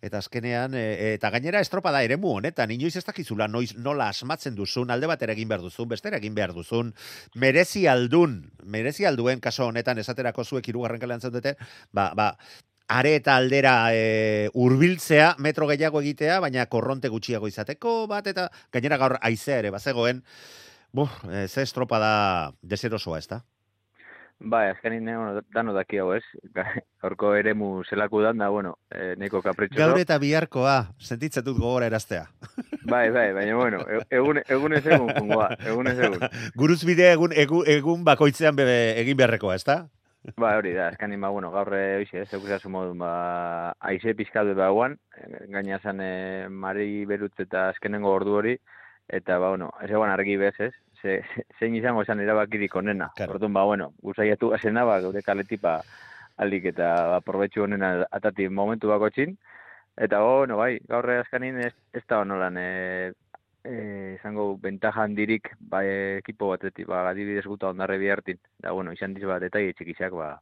[0.01, 4.91] Eta azkenean, e, eta gainera estropada eremu honetan, inoiz ez dakizula noiz nola asmatzen duzun,
[4.91, 6.95] alde batera egin behar duzun, bestera egin behar duzun,
[7.35, 11.57] merezi aldun, merezi alduen kaso honetan esaterako zuek irugarren kalean zaudete,
[11.93, 12.31] ba, ba,
[12.91, 18.99] are eta aldera e, urbiltzea, metro gehiago egitea, baina korronte gutxiago izateko bat, eta gainera
[18.99, 20.25] gaur aizea ere, bazegoen,
[20.97, 23.45] buf, e, ze estropada deserosoa, ez da?
[24.43, 26.25] Bai, azkanin, eh, bueno, dano daki hau, ez?
[27.05, 29.83] Horko eremu zelaku dan, da, bueno, e, neko kapritxoso.
[29.83, 32.25] Gaur eta biharkoa, sentitzen dut gogora eraztea.
[32.89, 36.25] Bai, bai, baina, bueno, e- egun, egun ez egun, jungoa, egun ez egun.
[36.57, 39.77] Guruz bidea egun, egun, egun bakoitzean bebe, egin beharrekoa, ez da?
[40.41, 43.13] Ba, hori da, azkanin, ba, bueno, gaur, e, oixe, ez, eukzazu modun, ba,
[43.93, 44.97] aize pizkatu da guan,
[45.53, 48.57] gaina zan, e, mari berutze eta azkenengo ordu hori,
[49.09, 53.11] eta, ba, bueno, ez egon argi bez, ez, ze, ze- zein izango esan erabakirik onena.
[53.17, 53.35] Claro.
[53.35, 55.81] Orduan, ba, bueno, guzaiatu gazena, ba, gure kaletik, ba,
[56.37, 59.37] aldik eta ba, probetxu honena atati momentu bako txin,
[59.97, 63.13] eta, bueno, bai, gaur azkanin ez, ez da honolan, e,
[63.65, 63.75] e,
[64.19, 65.83] izango bentaja handirik ba,
[66.21, 68.39] ekipo batetik, ba, adibidez guta ondarre bihartin.
[68.59, 70.39] Da, bueno, izan diz bat detaile txikisak, ba,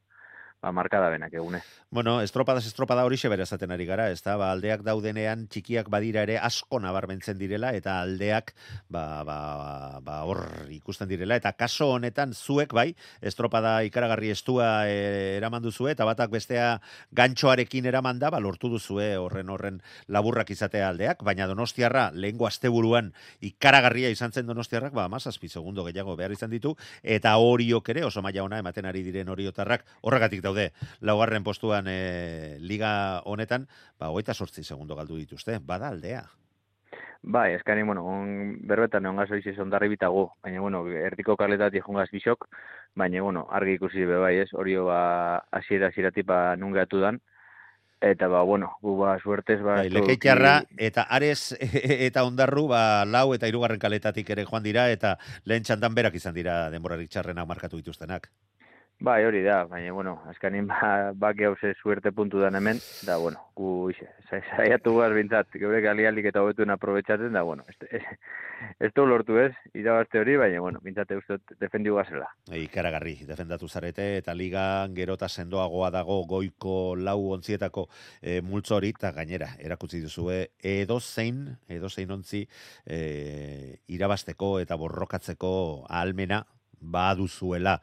[0.63, 1.63] ba, markada benak egune.
[1.91, 4.37] Bueno, estropadas estropada hori xebera esaten ari gara, ez da?
[4.37, 8.53] Ba, aldeak daudenean txikiak badira ere asko nabarmentzen direla, eta aldeak
[8.91, 9.39] ba, ba,
[10.05, 10.43] ba, hor
[10.75, 12.91] ikusten direla, eta kaso honetan zuek bai,
[13.23, 16.81] estropada ikaragarri estua e, eraman duzue, eta batak bestea
[17.17, 23.13] gantxoarekin eraman da, ba, lortu duzue horren horren laburrak izatea aldeak, baina donostiarra lehengo asteburuan
[23.41, 28.23] ikaragarria izan zen donostiarrak, ba, mazazpi segundo gehiago behar izan ditu, eta horiok ere, oso
[28.27, 33.69] maila ona ematen ari diren horiotarrak, horregatik daude, laugarren postuan e, liga honetan,
[34.01, 36.25] ba, hogeita sortzi segundo galdu dituzte, bada aldea.
[37.23, 42.07] Bai, eskani, bueno, on, berbetan egon gazo iziz ondarri bitago, baina, bueno, erdiko kaletatik jungaz
[42.15, 42.47] bisok,
[42.95, 45.01] baina, bueno, argi ikusi be bai, ez, hori ba,
[45.51, 47.19] asiera asierati ba, nungeatu dan,
[48.01, 51.57] eta, ba, bueno, gu ba, suertez, ba, Bai, ez dugu lekeitarra ki- eta ares
[52.09, 56.39] eta ondarru ba, lau eta hirugarren kaletatik ere joan dira eta lehen txandan berak izan
[56.39, 58.31] dira denborarik txarrenak markatu dituztenak.
[59.01, 63.17] Bai, hori da, baina, bueno, azkanin ba, baki hau ze suerte puntu dan hemen, da,
[63.23, 63.93] bueno, gu,
[64.29, 69.53] sa- saiatu guaz bintzat, geure galialik eta hobetuen aprobetxatzen, da, bueno, ez, du lortu ez,
[69.79, 72.27] irabazte hori, baina, bueno, bintzate uste dut defendi guazela.
[72.59, 77.87] Ikaragarri, defendatu zarete eta ligan gerota sendoagoa dago goiko lau ontzietako
[78.21, 82.49] e, multzo hori, eta gainera, erakutsi duzue, edo zein, edo zein ontzi
[82.85, 86.43] e, irabasteko eta borrokatzeko ahalmena
[86.81, 87.79] baduzuela.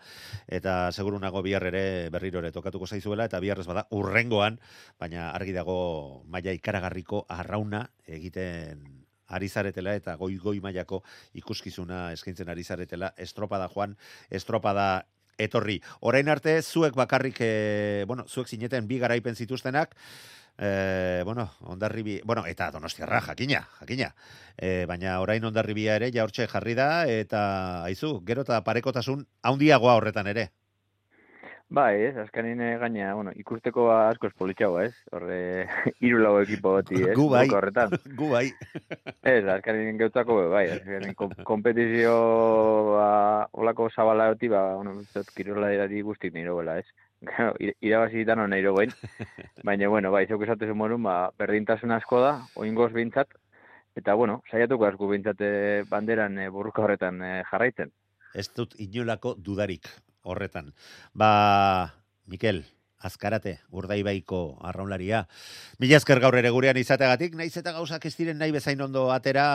[0.47, 4.59] Eta seguru nago bihar ere berriro ere tokatuko zaizuela eta biharrez bada urrengoan
[4.99, 8.85] baina argi dago maila ikaragarriko arrauna egiten
[9.27, 11.01] ari zaretela eta goi goi mailako
[11.33, 13.13] ikuskizuna eskaintzen ari zaretela.
[13.17, 13.97] Estropada joan,
[14.29, 15.05] estropada
[15.37, 15.81] etorri.
[16.01, 19.95] Orain arte zuek bakarrik e, bueno, zuek zineten bi garaipen zituztenak,
[20.57, 24.13] E, bueno, ondarribi, bueno, eta donostiarra, jakina, jakina.
[24.57, 27.41] E, baina orain ondarribia ere, ja hortxe jarri da, eta
[27.83, 30.49] aizu, gero eta parekotasun haundiagoa horretan ere.
[31.67, 34.93] Bai, ez, azkanin eh, gaina, bueno, ikusteko asko espolitxagoa, ez?
[35.11, 35.37] Horre,
[36.05, 37.15] hiru lau ekipo goti, ez?
[37.17, 37.95] Gu bai, horretan.
[38.19, 38.45] gu bai.
[39.25, 42.13] Ez, azkanin geutzako, bai, azkanin kom- kompetizio,
[42.91, 43.09] ba,
[43.57, 46.85] olako zabala oti, ba, bueno, zot, kirola irati guztik nire bela, ez?
[47.25, 48.93] Claro, irabazi dano nahi goin.
[49.65, 53.33] Baina, bueno, bai, zeuk esatez morun, ba, berdintasun asko da, oingoz bintzat,
[53.97, 57.89] eta, bueno, saiatuko asko bintzat eh, banderan eh, burruka horretan eh, jarraitzen.
[58.37, 59.89] Ez dut inolako dudarik
[60.25, 60.73] horretan.
[61.13, 61.93] Ba,
[62.25, 62.63] Mikel,
[63.05, 65.25] azkarate, urdaibaiko arraunlaria.
[65.79, 69.47] Mila esker gaur ere gurean izateagatik, naiz eta gauzak ez diren nahi bezain ondo atera,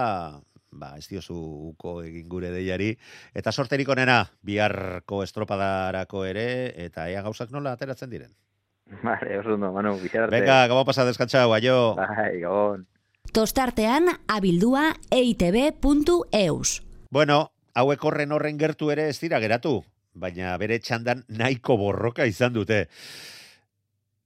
[0.70, 1.36] ba, ez diozu
[1.72, 2.92] uko egin gure deiari,
[3.34, 6.46] eta sorterik onena, biharko estropadarako ere,
[6.86, 8.32] eta ea gauzak nola ateratzen diren.
[9.02, 10.34] Vale, oso ondo, Manu, bizararte.
[10.34, 11.94] Venga, gabo pasa deskantzau, aio.
[11.98, 12.88] Bai, gabon.
[13.30, 16.80] Tostartean abildua eitb.eus.
[17.10, 22.52] Bueno, hauek horren horren gertu ere ez dira geratu, baina bere txandan nahiko borroka izan
[22.52, 22.86] dute.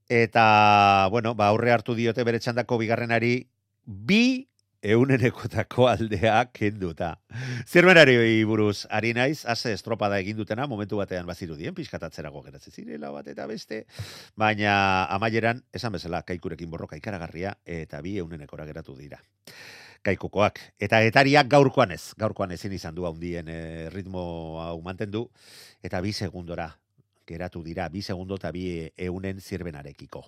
[0.08, 3.38] Eta, bueno, ba, aurre hartu diote bere txandako bigarrenari
[3.84, 4.46] bi
[4.84, 7.14] eunenekotako aldea kenduta.
[7.64, 13.30] Zirmenari buruz, ari naiz, haze estropada egin dutena, momentu batean bazirudien, pixkatatzerago geratzen zirela bat
[13.32, 13.86] eta beste,
[14.36, 14.74] baina
[15.16, 19.22] amaieran, esan bezala, kaikurekin borroka ikaragarria, eta bi eunenekora geratu dira
[20.04, 20.60] kaikukoak.
[20.80, 23.60] Eta etariak gaurkoan ez, gaurkoan ezin izan du handien e,
[23.94, 24.24] ritmo
[24.62, 25.26] hau mantendu,
[25.82, 26.68] eta bi segundora
[27.26, 28.66] geratu dira, bi segundo eta bi
[29.08, 30.26] eunen zirbenarekiko.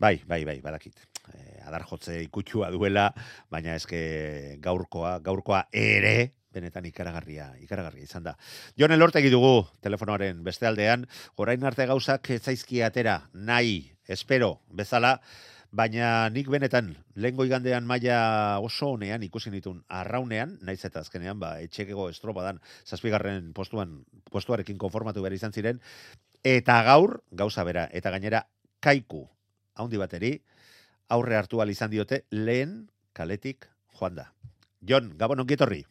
[0.00, 1.00] Bai, bai, bai, badakit.
[1.32, 3.10] E, adar jotze ikutsua duela,
[3.52, 8.34] baina eske gaurkoa, gaurkoa ere, benetan ikaragarria, ikaragarria izan da.
[8.80, 15.18] Jon elortegi dugu telefonoaren beste aldean, orain arte gauzak zaizki atera, nahi, espero, bezala,
[15.70, 21.58] baina nik benetan lehengo igandean maila oso honean ikusi nitun arraunean, naiz eta azkenean ba
[21.62, 25.80] etxekego estropadan zazpigarren postuan postuarekin konformatu behar izan ziren
[26.44, 28.46] eta gaur gauza bera eta gainera
[28.80, 29.28] kaiku
[29.74, 30.32] haundi bateri
[31.08, 33.66] aurre hartu izan diote lehen kaletik
[33.98, 34.32] joan da.
[34.80, 35.84] Jon, gabon ongietorri.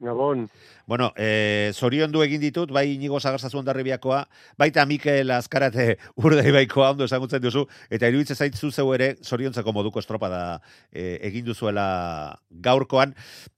[0.00, 0.48] Gabon.
[0.86, 4.20] Bueno, eh, zorion du egin ditut, bai inigo zagarzazu ondarribiakoa,
[4.58, 10.60] baita Mikel Azkarate urdaibaikoa ondo esagutzen duzu, eta iruditze zaitzu zeu ere zoriontzeko moduko estropada
[10.92, 13.16] eh, egin duzuela gaurkoan,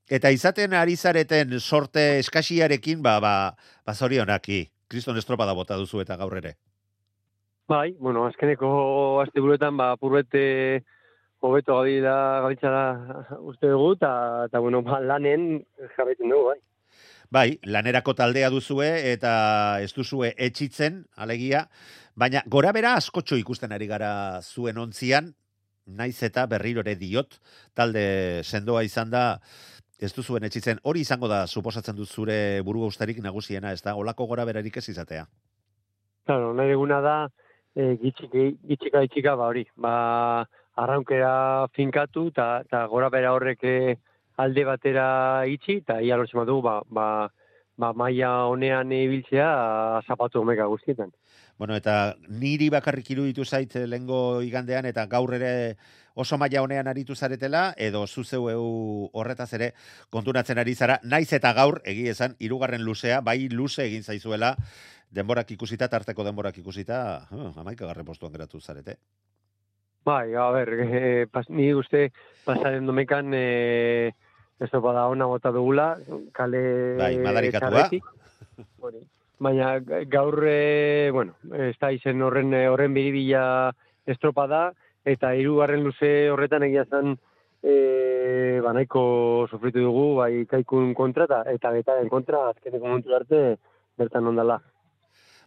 [0.09, 3.35] eta izaten ari zareten sorte eskasiarekin, ba, ba,
[3.85, 6.57] ba zorionaki, kriston estropada bota duzu eta gaur ere.
[7.70, 10.83] Bai, bueno, azkeneko asteburuetan ba purbete
[11.40, 14.12] hobeto gabiltza da uste dugu eta
[14.48, 15.64] eta bueno, ba, lanen
[15.96, 16.59] jarraitzen dugu, bai.
[17.31, 21.68] Bai, lanerako taldea duzue eta ez duzue etxitzen, alegia,
[22.14, 25.33] baina gora bera askotxo ikusten ari gara zuen ontzian,
[25.87, 27.38] naiz eta berriro ere diot,
[27.74, 29.24] talde sendoa izan da,
[30.00, 34.26] ez duzuen etxitzen, hori izango da, suposatzen dut zure buru ustarik nagusiena, ez da, olako
[34.26, 35.26] gora berarik ez izatea.
[36.26, 37.16] Claro, nahi duguna da
[37.76, 39.94] e, gitxika gitxika ba hori, ba
[40.77, 43.97] arraunkera finkatu eta eta gora bera horrek eh,
[44.37, 47.07] alde batera itxi eta ia lortzen badu ba ba
[47.81, 51.11] ba maila honean ibiltzea zapatu omega guztietan.
[51.59, 55.77] Bueno, eta niri bakarrik iruditu zait eh, lehengo igandean, eta gaur ere
[56.15, 58.45] oso maila honean aritu zaretela, edo zuzeu
[59.13, 59.73] horretaz ere
[60.11, 64.55] konturatzen ari zara, naiz eta gaur, egi esan, irugarren luzea, bai luze egin zaizuela,
[65.11, 68.99] denborak ikusita, tarteko denborak ikusita, huh, amaikagarren postuan geratu zarete.
[70.05, 72.11] Bai, a ber, eh, pas, ni uste
[72.45, 74.13] pasaren domekan eh,
[74.61, 75.99] ez bada ona bota dugula,
[76.33, 77.89] kale Bai, madarikatua.
[78.81, 79.01] Hori.
[79.41, 83.73] Baina ga- gaur, eh, bueno, ez da izen horren, horren biribila
[84.07, 84.73] estropada,
[85.05, 87.17] eta hirugarren luze horretan egia zen
[87.63, 93.41] eh, ba, nahiko sufritu dugu, bai kaikun kontra eta, eta getaren kontra azkeneko momentu arte
[94.01, 94.61] bertan ondala.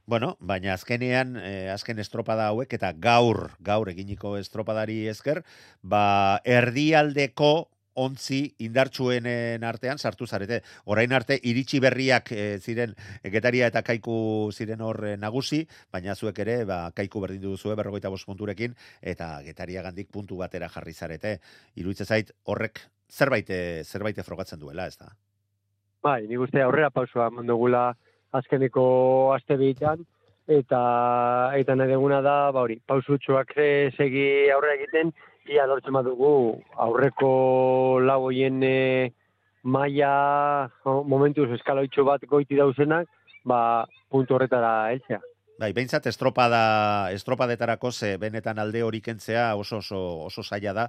[0.06, 5.44] Bueno, baina azkenean, eh, azken estropada hauek, eta gaur, gaur eginiko estropadari esker,
[5.82, 10.62] ba, erdialdeko ontzi indartsuenen artean sartu zarete.
[10.86, 12.96] Orain arte iritsi berriak eh, ziren
[13.36, 14.16] getaria eta kaiku
[14.54, 15.64] ziren hor eh, nagusi,
[15.94, 20.70] baina zuek ere ba, kaiku berdin duzue berrogeita bost punturekin eta getaria gandik puntu batera
[20.70, 21.38] jarri zarete.
[21.76, 25.14] Iruitze zait horrek zerbait eh, zerbait frogatzen duela, ez da?
[26.04, 27.94] Bai, nik uste aurrera pausua eman dugula
[28.34, 28.86] azkeneko
[29.36, 30.04] aste bitan,
[30.48, 30.82] eta
[31.58, 33.56] eta nahi duguna da, ba hori, pausutxoak
[33.96, 35.14] segi aurrera egiten,
[35.52, 39.12] ia lortzen badugu aurreko lau hoien e,
[39.64, 43.08] maia o, momentuz eskaloitxo bat goiti dauzenak,
[43.46, 45.20] ba, puntu horretara heltzea.
[45.60, 50.88] Bai, behintzat estropada, estropadetarako ze benetan alde hori kentzea oso, oso, oso zaila da.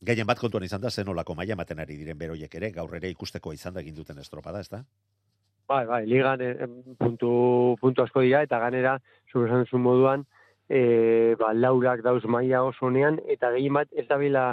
[0.00, 3.10] Gehien bat kontuan izan da, zen olako maila ematen ari diren beroiek ere, gaur ere
[3.10, 4.84] ikusteko izan da egin duten estropada, ez da?
[5.68, 7.30] Bai, bai, ligan e, puntu,
[7.80, 8.94] puntu asko dira, eta ganera,
[9.30, 10.24] zure esan zuen moduan,
[10.68, 14.46] e, ba, laurak dauz maila oso honean, eta gehien bat ez dabila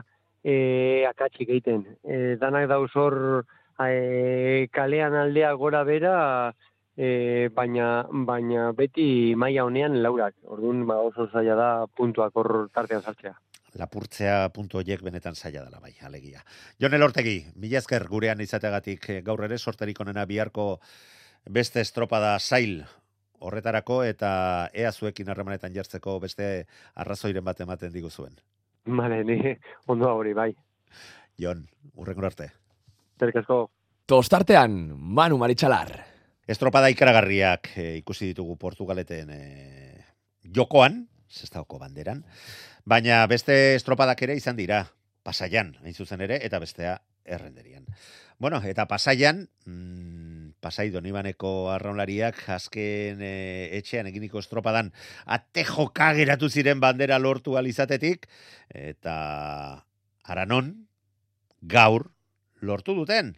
[0.44, 1.86] e, akatsik egiten.
[2.04, 3.18] E, danak dauz hor
[3.80, 6.18] e, kalean aldea gora bera,
[6.98, 7.90] e, baina,
[8.28, 9.08] baina beti
[9.40, 10.36] maila honean laurak.
[10.52, 13.38] Orduan ba, oso zaila da puntuak hor tartean sartzea.
[13.76, 16.44] Lapurtzea puntu horiek benetan zaila dela bai, alegia.
[16.80, 20.80] Jon Elortegi, mila esker gurean izategatik eh, gaur ere sorterik onena biharko
[21.46, 22.84] beste estropada zail
[23.46, 24.32] horretarako eta
[24.74, 28.36] ea zuekin harremanetan jartzeko beste arrazoiren bat ematen diguzuen.
[28.86, 29.40] Bale, ni
[29.92, 30.52] ondo hori, bai.
[31.42, 32.52] Jon, urrengo arte.
[33.20, 33.66] Zerrik asko.
[34.06, 35.92] Tostartean, Manu Maritxalar.
[36.48, 40.04] Estropada ikaragarriak eh, ikusi ditugu Portugaleten eh,
[40.54, 42.22] jokoan, zestaoko banderan,
[42.86, 44.86] baina beste estropadak ere izan dira,
[45.26, 47.86] pasaian, hain zuzen ere, eta bestea errenderian.
[48.38, 54.92] Bueno, eta pasaian, mm, pasai donibaneko arraunlariak azken eh, etxean eginiko estropadan
[55.26, 58.28] ate joka geratu ziren bandera lortu alizatetik,
[58.70, 59.86] eta
[60.24, 60.74] aranon,
[61.62, 62.12] gaur,
[62.62, 63.36] lortu duten.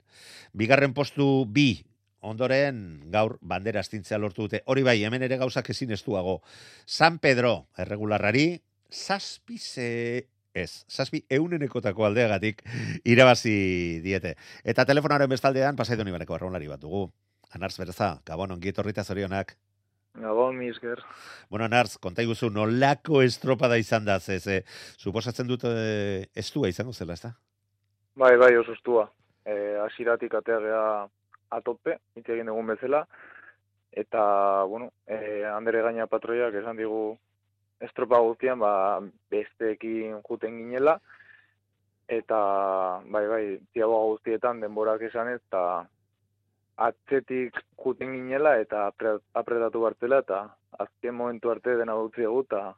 [0.53, 1.85] Bigarren postu bi
[2.27, 2.79] ondoren
[3.13, 4.63] gaur bandera astintzea lortu dute.
[4.65, 6.41] Hori bai, hemen ere gauzak ezin estuago.
[6.85, 8.47] San Pedro, erregularrari,
[8.89, 10.27] zazpi ze...
[10.57, 12.63] Ez, zazpi eunenekotako aldeagatik
[13.05, 14.33] irabazi diete.
[14.65, 17.03] Eta telefonaren bestaldean, pasai doni baneko arraunlari bat dugu.
[17.53, 19.53] Anarz berza, gabon, ongi etorrita zorionak.
[20.17, 21.03] Gabon, mi esker.
[21.49, 24.63] Bueno, Anarz, konta iguzu, nolako estropada izan da, ze, ze,
[24.97, 27.35] suposatzen dut eh, estua izango zela, ez da?
[28.17, 29.05] Bai, bai, oso estua.
[29.45, 29.53] E,
[29.85, 30.83] asiratik atea gea
[31.53, 33.03] atope, hitz egin egun bezala,
[33.93, 34.23] eta,
[34.65, 37.19] bueno, e, handere gaina patroiak esan digu
[37.81, 40.97] estropa guztian, ba, besteekin juten ginela,
[42.07, 42.39] eta,
[43.13, 45.63] bai, bai, tiagoa guztietan denborak esan ez, eta
[46.87, 50.43] atzetik juten ginela, eta apre- apretatu bartela, eta
[50.79, 52.73] azken momentu arte dena dutzi egu, eta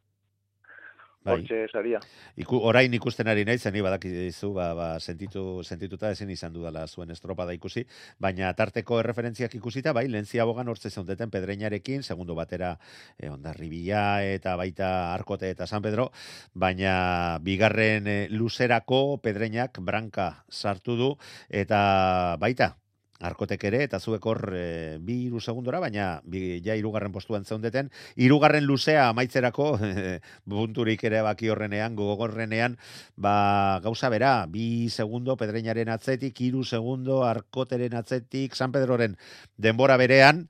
[1.29, 1.39] Bai.
[1.39, 1.99] hortxe saria.
[2.39, 7.11] Iku, orain ikusten ari naiz, ni badakizu, ba, ba, sentitu, sentituta ezin izan dudala zuen
[7.11, 7.85] estropada ikusi,
[8.19, 12.75] baina tarteko erreferentziak ikusita, bai, lentzia bogan hortze zeundeten pedreinarekin, segundo batera
[13.17, 16.09] e, ondarribia eta baita arkote eta San Pedro,
[16.53, 21.09] baina bigarren e, luzerako pedreinak branka sartu du,
[21.49, 22.75] eta baita,
[23.19, 27.89] Arkotek ere, eta zuek hor e, bi iru segundora, baina bi, ja irugarren postuan zeundeten,
[28.15, 29.67] irugarren luzea amaitzerako,
[30.53, 32.77] punturik ere baki horrenean, gogorrenean,
[33.19, 39.17] ba, gauza bera, bi segundo pedreinaren atzetik, iru segundo arkoteren atzetik, San Pedroren
[39.57, 40.45] denbora berean,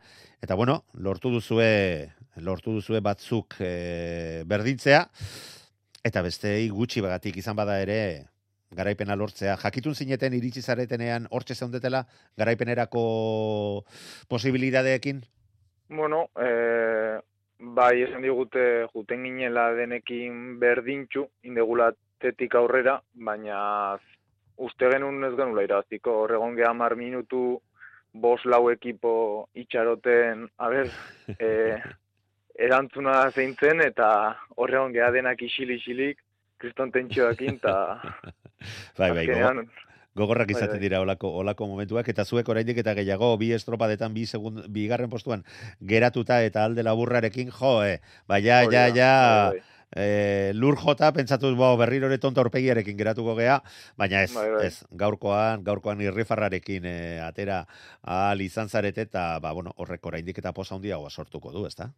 [0.45, 5.08] eta bueno, lortu duzue, lortu duzue batzuk e, berdintzea,
[6.05, 8.29] eta beste gutxi bagatik izan bada ere,
[8.75, 9.55] garaipena lortzea.
[9.58, 12.03] Jakitun zineten iritsi zaretenean hortxe zeundetela
[12.38, 13.03] garaipenerako
[14.29, 15.21] posibilidadeekin?
[15.89, 16.49] Bueno, e,
[17.60, 23.62] bai esan digute juten ginela denekin berdintxu, indegulatetik aurrera, baina
[24.60, 27.60] uste genuen ez genula iraziko, horregon geha mar minutu,
[28.13, 30.91] bos lau ekipo itxaroten, a ber,
[31.39, 31.49] e,
[32.69, 34.10] erantzuna zeintzen, eta
[34.58, 36.19] horregon geha denak isil-isilik,
[36.60, 37.75] kriston tentsioakin, eta
[38.98, 39.69] Bai, bai, gogo- azkenean,
[40.15, 40.84] gogorrak Bai, izaten bai.
[40.84, 45.45] dira olako, olako momentuak, eta zuek oraindik eta gehiago, bi estropadetan, bi segund, bigarren postuan
[45.80, 49.54] geratuta eta alde laburrarekin, jo, eh, bai, ja, ja, ja,
[49.95, 53.62] eh, lur jota, pentsatu, bo, berriro ere tonta aurpegiarekin geratuko gea,
[53.98, 54.65] baina ez, Bai, bai.
[54.67, 57.65] ez, gaurkoan, gaurkoan irrifarrarekin eh, atera
[58.04, 61.93] ahal izan zarete, eta, ba, bueno, horrek oraindik eta posa handiagoa sortuko du, ezta?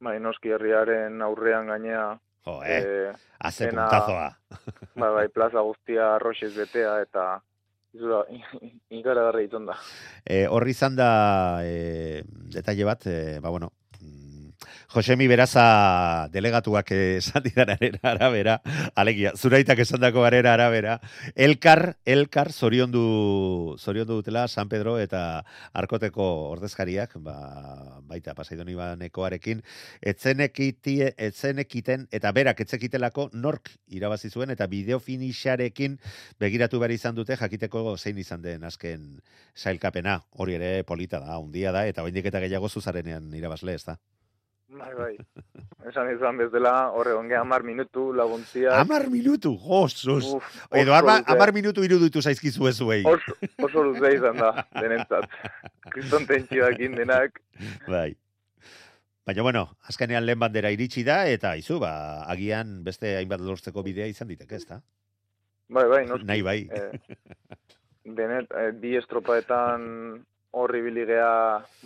[0.00, 4.30] Bai, noski herriaren aurrean gainea, Jo, eh, eh, haze puntazoa.
[5.00, 7.26] bai, bai, plaza guztia arroxez betea, eta
[7.96, 8.22] izura,
[8.94, 9.74] ikaragarri izan da.
[10.22, 11.10] E, horri izan da
[11.66, 12.22] e,
[12.54, 13.72] detalle bat, e, ba bueno,
[14.86, 18.60] Josemi Beraza delegatuak esan didanaren arabera,
[18.94, 21.00] alegia, zuraitak esan dako arera arabera,
[21.34, 25.44] elkar, elkar zoriondu, zoriondu dutela San Pedro eta
[25.74, 27.36] Arkoteko ordezkariak, ba,
[28.06, 29.62] baita pasaidon ibanekoarekin,
[30.00, 35.98] etzenekiti, etzenekiten eta berak etzekitelako nork irabazi zuen eta bideo finixarekin
[36.38, 39.16] begiratu behar izan dute jakiteko zein izan den azken
[39.54, 40.20] sailkapena.
[40.38, 43.98] Hori ere polita da, undia da, eta oraindik eta gehiago zuzarenean irabazle, ez da?
[44.76, 45.14] Bai, bai.
[45.88, 48.74] Esan izan bezala, horre onge amar minutu laguntzia.
[48.80, 50.34] Amar minutu, josus.
[50.36, 51.22] Uf, Edo luze.
[51.32, 53.02] amar minutu iruditu zaizkizu ezuei.
[53.06, 55.30] Oso, oso luze izan da, denentzat.
[55.94, 57.40] Kriston tentsioakin denak.
[57.86, 58.16] Bai.
[59.26, 61.92] Baina, bueno, azkenean lehen bandera iritsi da, eta izu, ba,
[62.30, 64.80] agian beste hainbat lortzeko bidea izan diteke, ez da?
[65.68, 66.26] Bai, bai, noski.
[66.28, 66.60] Nahi bai.
[66.70, 67.16] Eh,
[68.18, 69.88] denet, eh, bi estropaetan
[70.56, 71.32] horri biligea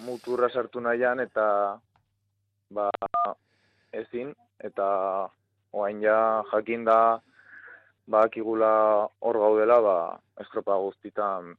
[0.05, 1.47] muturra sartu nahian, eta
[2.71, 2.89] ba,
[3.93, 4.87] ezin, eta
[5.73, 7.21] oain ja jakin da
[8.11, 8.71] bakigula
[9.21, 9.97] hor gaudela, ba,
[10.43, 11.55] estropa guztitan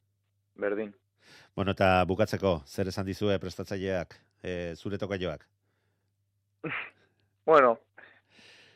[0.60, 0.92] berdin.
[1.56, 5.46] Bueno, eta bukatzeko, zer esan dizue prestatzaileak, e, zure tokaioak?
[7.42, 7.72] Bueno,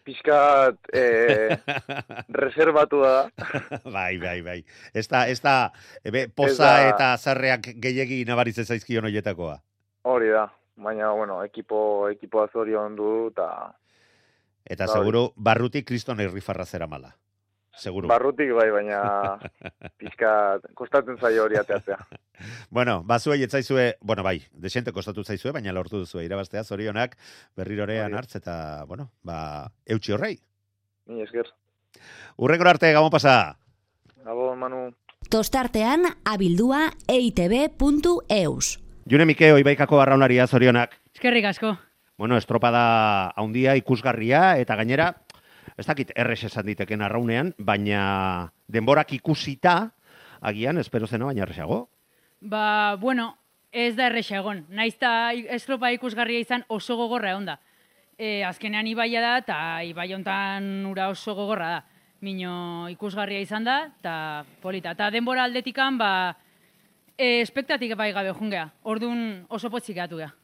[0.02, 1.54] pixkat eh,
[2.42, 3.28] reservatu da.
[3.96, 4.56] bai, bai, bai.
[4.90, 5.70] Ez da, ez da,
[6.02, 9.54] ebe, poza Ez da- eta zarreak gehiegi nabaritzen zaizkion hoietakoa.
[10.10, 13.74] Hori da, baina, bueno, ekipo, ekipoa zorion du, eta
[14.66, 14.98] Eta Bai.
[14.98, 17.14] seguru, barrutik kriston irrifarra zera mala.
[17.76, 18.08] Seguru.
[18.08, 19.00] barrutik bai, baina
[20.00, 21.98] pixkat kostatzen zaio hori ateatzea.
[22.68, 27.14] Bueno, bazuei etzaizue, bueno, bai, desente kostatu zaizue, baina lortu duzue irabaztea, zorionak,
[27.56, 30.34] berrirorean hartz, eta, bueno, ba, eutxi horrei.
[31.06, 31.48] Ni esker.
[32.36, 33.56] Urrengor arte, gabon pasa.
[34.26, 34.82] Gabon, Manu.
[35.32, 38.85] Tostartean abildua eitb.eus.
[39.06, 40.96] June Mike, oibaikako arraunaria zorionak.
[41.14, 41.76] Eskerrik asko.
[42.18, 45.12] Bueno, estropada haundia, ikusgarria, eta gainera,
[45.78, 49.92] ez dakit errex esan diteken arraunean, baina denborak ikusita,
[50.40, 51.84] agian, espero zeno, baina errexago.
[52.40, 53.36] Ba, bueno,
[53.70, 54.64] ez da erresa egon.
[54.74, 57.60] Naizta estropa ikusgarria izan oso gogorra egon da.
[58.18, 61.84] E, azkenean ibaia da, eta ibai hontan ura oso gogorra da.
[62.26, 64.16] Mino ikusgarria izan da, eta
[64.64, 64.96] polita.
[64.98, 66.10] Eta denbora aldetikan, ba,
[67.18, 68.70] e, espektatik bai gabe jungea.
[68.82, 70.34] Orduan oso potzik gehatu gea.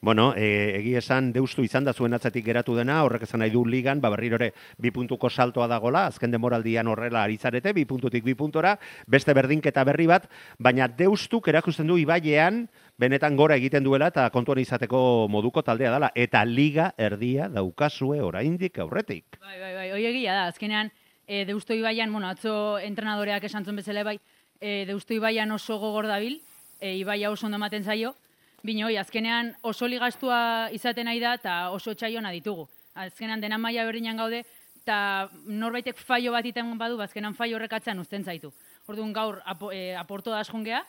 [0.00, 3.64] Bueno, e, egi esan deustu izan da zuen atzetik geratu dena, horrek esan nahi du
[3.66, 8.76] ligan, ba berrirore bi puntuko saltoa dagola, azken demoraldian horrela arizarete, bi puntutik bi puntora,
[9.10, 14.62] beste berdinketa berri bat, baina deustuk erakusten du ibaiean, benetan gora egiten duela eta kontuan
[14.62, 19.40] izateko moduko taldea dela, eta liga erdia daukazue oraindik aurretik.
[19.42, 20.94] Bai, bai, bai, hoi egia da, azkenean,
[21.26, 24.20] e, Deusto Ibaian, bueno, atzo entrenadoreak esan zuen bezala bai,
[24.60, 26.40] e, Deusto Ibaian oso gogor dabil,
[26.80, 28.14] e, Ibaia oso ondo ematen zaio,
[28.62, 32.68] bino, hoi, azkenean oso ligastua izaten nahi da, eta oso txaiona ditugu.
[32.98, 34.42] Azkenean dena maila berdinan gaude,
[34.82, 38.52] eta norbaitek faio bat iten badu, ba, azkenan faio horrekatzean uzten zaitu.
[38.88, 40.82] Orduan gaur apo, e, aporto da askon gea,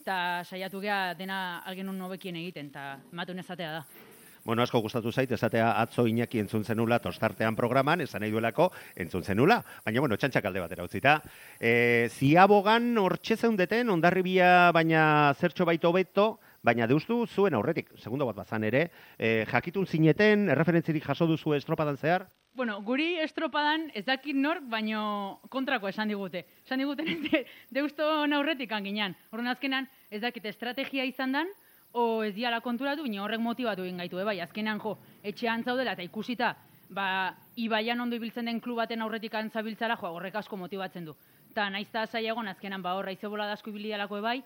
[0.00, 0.16] eta
[0.48, 4.11] saiatu gea dena algenun nobekien egiten, eta ematun ezatea da.
[4.44, 9.22] Bueno, asko gustatu zait, esatea atzo Iñaki entzun zenula tostartean programan, esan nahi duelako entzun
[9.22, 11.20] zenula, baina bueno, txantxak alde batera utzita.
[11.60, 15.04] E, ziabogan hortxe zeundeten, ondarribia baina
[15.38, 16.26] zertxo baito beto,
[16.62, 21.96] baina deustu zuen aurretik, segundo bat bazan ere, e, jakitun zineten, erreferentzirik jaso duzu estropadan
[21.96, 22.26] zehar?
[22.58, 26.44] Bueno, guri estropadan ez dakit nork, baino kontrako esan digute.
[26.66, 27.46] Esan diguten de,
[27.78, 29.14] deusto aurretik anginan.
[29.30, 31.48] Horren azkenan ez dakit estrategia izan dan,
[31.92, 35.92] o ez diala konturatu, baina horrek motibatu egin gaitu, eh, bai, azkenean jo, etxean zaudela
[35.92, 36.54] eta ikusita,
[36.88, 41.14] ba, ibaian ondo ibiltzen den klub baten aurretik antzabiltzala, jo, horrek asko motibatzen du.
[41.54, 44.42] Ta naizta zaiagon azkenan, ba, horra izebola da asko ibili dalako bai,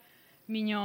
[0.48, 0.82] mino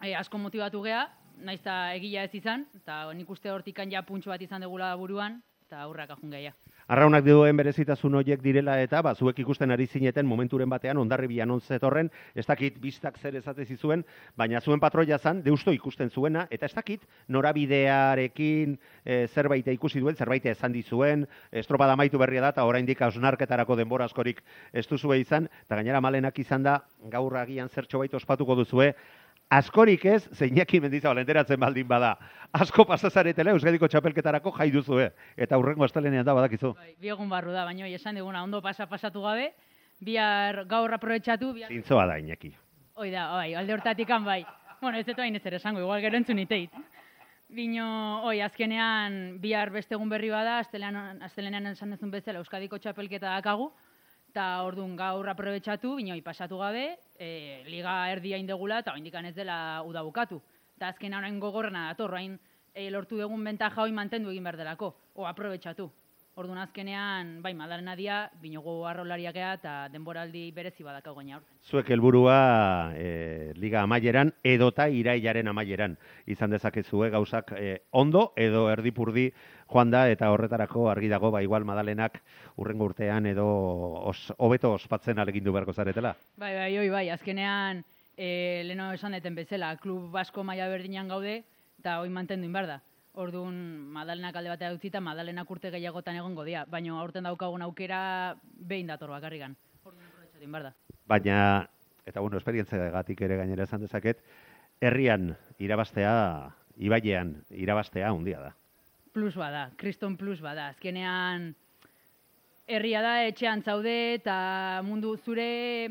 [0.00, 1.08] e, asko motibatu gea,
[1.42, 5.82] naizta egia ez izan, eta nik uste hortikan ja puntxo bat izan degula buruan, eta
[5.82, 6.73] aurrak ajun gehiago.
[6.84, 11.62] Arraunak duen berezitasun horiek direla eta ba, zuek ikusten ari zineten momenturen batean ondarribian on
[11.64, 14.02] zetorren, ez dakit biztak zer ezate zizuen,
[14.36, 20.16] baina zuen patroia zan, deusto ikusten zuena, eta ez dakit norabidearekin e, zerbait ikusi duen,
[20.16, 25.48] zerbait esan dizuen, estropada amaitu berria da, eta oraindik hausnarketarako denbora askorik ez duzue izan,
[25.64, 28.92] eta gainera malenak izan da, gaur agian zertxo bait ospatuko duzue,
[29.50, 32.14] askorik ez, zeinaki mendizabal enteratzen baldin bada.
[32.54, 35.10] Asko pasazaretela Euskadiko txapelketarako jai duzue.
[35.36, 36.74] Eta hurrengo astelenean da badakizu.
[36.78, 39.52] Bai, bi egun barru da, baina esan diguna ondo pasa pasatu gabe,
[40.00, 41.72] bihar gaur aprobetxatu, bihar...
[41.72, 42.54] Zintzoa da, Iñaki.
[42.94, 44.44] Hoi da, bai, alde hortatikan bai.
[44.80, 46.74] Bueno, ez dut hain ez ere esango, igual gero entzun iteit.
[47.54, 47.86] Bino,
[48.26, 53.70] oi, azkenean bihar beste egun berri bada, astelenean, astelenean esan dezun bezala Euskadiko txapelketa dakagu,
[54.34, 59.78] eta orduan gaur aprobetxatu, binoi pasatu gabe, e, liga erdia indegula, eta oindikan ez dela
[59.86, 60.40] uda bukatu.
[60.74, 62.34] Eta azkenean orain gogorrena dator, orain
[62.74, 65.86] e, lortu dugun bentaja hoi mantendu egin behar delako, o aprobetxatu.
[66.34, 71.44] Orduan azkenean, bai, madalena dia, binogo arrolariak eta denboraldi berezi badakau gaina hor.
[71.62, 72.38] Zuek helburua
[72.98, 75.94] e, liga amaieran edota irailaren amaieran
[76.26, 79.28] izan dezakezue gauzak e, ondo edo erdipurdi
[79.70, 82.18] joan da eta horretarako argi dago ba igual Madalenak
[82.58, 83.46] urrengo urtean edo
[84.02, 86.16] os, hobeto ospatzen alegindu beharko zaretela.
[86.34, 87.84] Bai, bai, oi, bai, azkenean,
[88.18, 91.44] e, leno esan deten bezala, klub basko maila berdinan gaude,
[91.78, 92.80] eta hoi mantendu inbar da.
[93.14, 93.54] Orduan,
[93.94, 99.12] Madalenak alde batera utzita, Madalenak urte gehiagotan egongo dira, baina aurten daukagun aukera behin dator
[99.12, 99.54] bakarrikan.
[99.84, 100.10] Orduan,
[100.64, 100.72] da.
[101.06, 101.36] Baina,
[102.04, 104.18] eta bueno, esperientziagatik ere gainera esan dezaket,
[104.82, 105.30] herrian
[105.62, 106.14] irabastea,
[106.76, 108.52] ibailean irabastea handia da.
[109.14, 110.72] Plus bada, kriston plus bada.
[110.74, 111.52] Azkenean,
[112.66, 115.88] herria da, etxean zaude, eta mundu zure,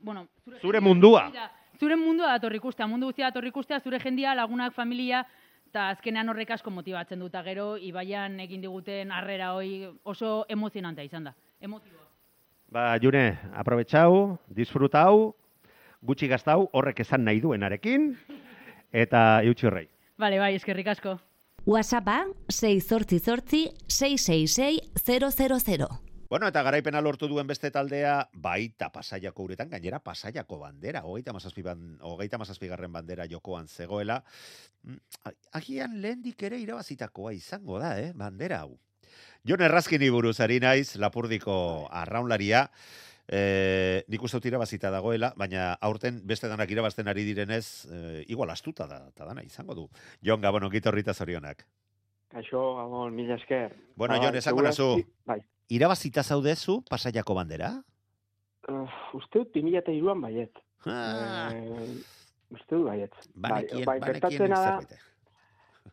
[0.00, 0.26] bueno,
[0.62, 1.28] Zure mundua.
[1.78, 5.26] zure mundua dator ikustea, mundu guztia dator ikustea, zure jendia, lagunak, familia,
[5.72, 11.08] eta azkenean horrek asko motibatzen dut, eta gero, ibaian egin diguten harrera hoi oso emozionantea
[11.08, 11.32] izan da.
[11.64, 12.04] Emotiboa.
[12.72, 15.32] Ba, June, aprobetxau, disfrutau,
[16.04, 18.10] gutxi gaztau, horrek esan nahi duenarekin,
[18.92, 19.86] eta eutxi horrei.
[20.20, 21.16] Bale, bai, eskerrik asko.
[21.64, 26.11] WhatsAppa 688 666 000.
[26.32, 31.60] Bueno, eta garaipena lortu duen beste taldea, baita pasaiako uretan, gainera pasaiako bandera, hogeita mazazpi,
[31.66, 34.16] ban, hogeita mazazpi garren bandera jokoan zegoela.
[34.88, 34.96] Mm,
[35.60, 38.78] Agian lehendik ere irabazitakoa izango da, eh, bandera hau.
[39.44, 41.58] Jon Errazkini buruz ari naiz, lapurdiko
[41.90, 42.64] arraunlaria,
[43.28, 48.56] e, nik uste dut irabazita dagoela, baina aurten beste danak irabazten ari direnez, e, igual
[48.56, 49.90] astuta da, eta dana izango du.
[50.24, 51.66] Jon Gabon, ongito horrita zorionak.
[52.32, 53.76] Kaixo, Gabon, mila esker.
[53.96, 55.42] Bueno, Ba, Jon, esango nazu, segurazki- Bai.
[55.72, 57.72] Irabazita zaudezu pasaiako bandera?
[58.68, 58.86] Uh,
[59.18, 60.60] uste dut 2002an baiet.
[60.86, 61.50] Ah.
[61.50, 61.88] Eh,
[62.52, 63.16] uste dut baiet.
[63.34, 65.08] Banekien, bai, banekien gertatzena da, zerbait.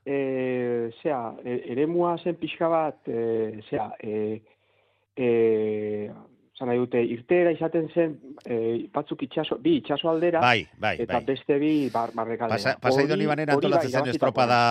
[0.05, 4.41] e, zera, eremua zen pixka bat, e, zera, e,
[5.15, 5.29] e,
[6.59, 8.59] zan dute, irteera izaten zen, e,
[8.93, 11.25] batzuk itxaso, bi itxaso aldera, Bai, bai, eta bai.
[11.31, 12.75] beste bi bar, barrekaldera.
[12.81, 14.61] Pasa, ibanen hori antolatzen bai, zen estropada...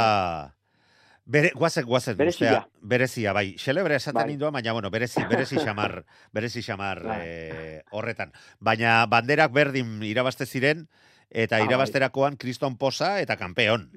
[1.28, 2.62] Bere, guazen, guazen, Berezia.
[2.80, 3.50] berezia, bai.
[3.60, 4.30] Xelebre esaten Bai.
[4.30, 7.18] nindua, baina, bueno, berezi, berezi xamar, berezi xamar Bai.
[7.22, 8.32] eh, horretan.
[8.60, 10.86] Baina banderak berdin irabazte ziren,
[11.28, 11.66] eta Ah, bai.
[11.68, 13.90] irabazterakoan kriston posa eta kanpeon.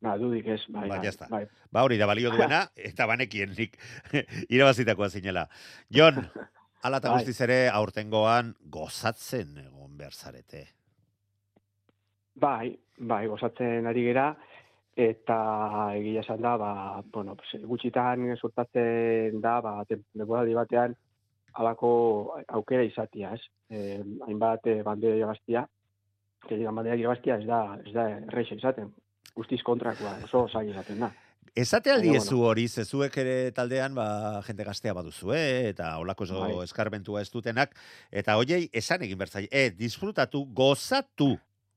[0.00, 1.28] Ba, dudik ez, bai, Ba, bai, jazta.
[1.30, 1.44] bai.
[1.70, 3.76] Ba, hori da balio duena, eta banekien nik
[4.48, 5.48] irabazitakoa zinela.
[5.90, 6.24] Jon,
[6.82, 7.18] ala eta Bai.
[7.18, 10.70] guztiz ere aurtengoan gozatzen egon behar zarete.
[12.34, 14.30] Bai, bai, gozatzen ari gera,
[14.96, 15.38] eta
[15.96, 16.72] egia esan da, ba,
[17.12, 20.96] bueno, pues, gutxitan sortatzen da, ba, tem- denboraldi batean,
[21.54, 23.40] alako aukera izatia, ez?
[23.70, 25.66] Eh, hainbat eh, bandera irabaztia,
[26.48, 28.92] que digan bandera irabaztia ez da, ez da erreixa izaten,
[29.34, 31.12] guztiz kontrakoa, oso zaila izaten da.
[31.56, 36.54] Esate Baina, aldiezu hori, zezuek ere taldean, ba, jente gaztea baduzue, eta olako zo Bai.
[36.64, 37.74] eskarbentua ez dutenak,
[38.10, 41.34] eta hoiei esan egin bertzai, e, disfrutatu, gozatu,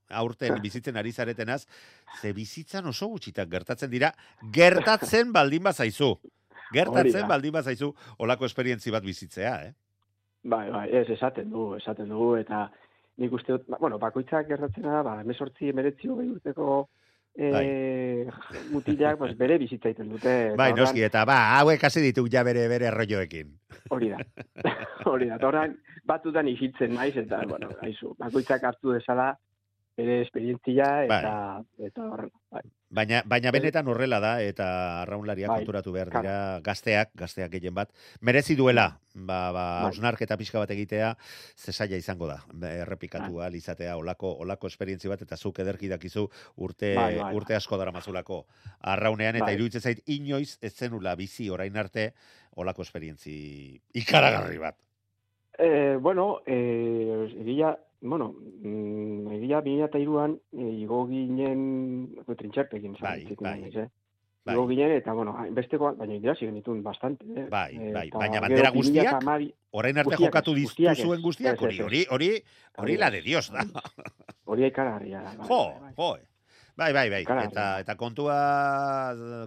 [0.09, 1.65] aurten bizitzen ari zaretenaz,
[2.21, 4.11] ze bizitzan oso gutxitan gertatzen dira,
[4.53, 6.11] gertatzen baldin bazaizu.
[6.15, 6.33] Hori
[6.73, 9.73] Gertatzen baldin bazaizu olako esperientzi bat bizitzea, eh?
[10.43, 12.67] Bai, bai, ez, esaten du, esaten dugu, eta
[13.21, 16.89] nik uste dut, ba, bueno, bakoitzak gertatzen da, ba, emesortzi, emeretzi, hogei urteko
[17.35, 18.27] e,
[18.71, 20.55] mutilak, pues, bere bizitza dute.
[20.57, 23.53] Bai, orduan- noski, eta ba, hauek hasi ditu ja bere bere arroioekin.
[23.89, 24.19] Hori da.
[25.11, 25.35] Hori da.
[25.35, 25.75] Eta orain
[26.05, 29.35] batutan isiltzen naiz eta bueno, aizu, bakoitzak hartu dezala
[29.95, 31.35] bere esperientzia eta
[31.79, 32.35] eta horrela.
[32.51, 32.63] Bai.
[32.95, 34.65] Baina, baina benetan horrela da, eta
[35.01, 37.89] arraunlaria Bai, konturatu behar dira gazteak, gazteak gehien bat,
[38.21, 39.89] merezi duela, ba, ba, Bai.
[39.89, 41.09] osnarketa pixka bat egitea,
[41.57, 42.75] zesaia izango da, Bai.
[42.85, 47.57] errepikatu ahal izatea, olako, olako esperientzi bat, eta zuk ederki dakizu urte, Bai, bai, urte
[47.57, 48.45] asko dara mazulako
[48.93, 49.57] arraunean, eta Bai.
[49.59, 52.13] iruditzen zait, inoiz ez zenula bizi orain arte,
[52.55, 53.35] olako esperientzi
[53.93, 54.79] ikaragarri bat.
[55.57, 57.77] Eh, bueno, eh, egia,
[58.07, 63.63] bueno, mm, egia bina eta iruan, eh, igo ginen, trintxerpekin, Bai, bai.
[63.75, 63.87] eh?
[64.45, 64.53] Bai.
[64.53, 67.47] Igo ginen, eta, bueno, bestekoa, baina irazi genitun bastante, eh?
[67.49, 70.97] Bai, Eh, bai, eta baina bandera guztiak, 2012 orain arte guztiak jokatu ez, diztu guztiak
[70.97, 71.03] ez.
[71.03, 71.85] zuen guztiak, Ez, ez, hori, ez.
[72.11, 72.43] hori, hori,
[72.77, 73.13] hori la ez.
[73.13, 73.65] de Dios da.
[74.45, 75.33] hori ikaragarria da.
[75.37, 75.93] bai, Jo, bai, bai.
[75.97, 76.15] jo.
[76.77, 77.21] Bai, bai, bai.
[77.23, 77.49] Ikaragarria.
[77.51, 78.37] Eta, eta kontua,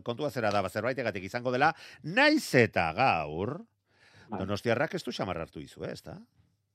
[0.02, 3.58] kontua zera da, ba, zerbaitegatik izango dela, naiz eta gaur,
[4.28, 4.40] Bai.
[4.40, 6.18] donostiarrak ez du xamar hartu izu, eh, ez da?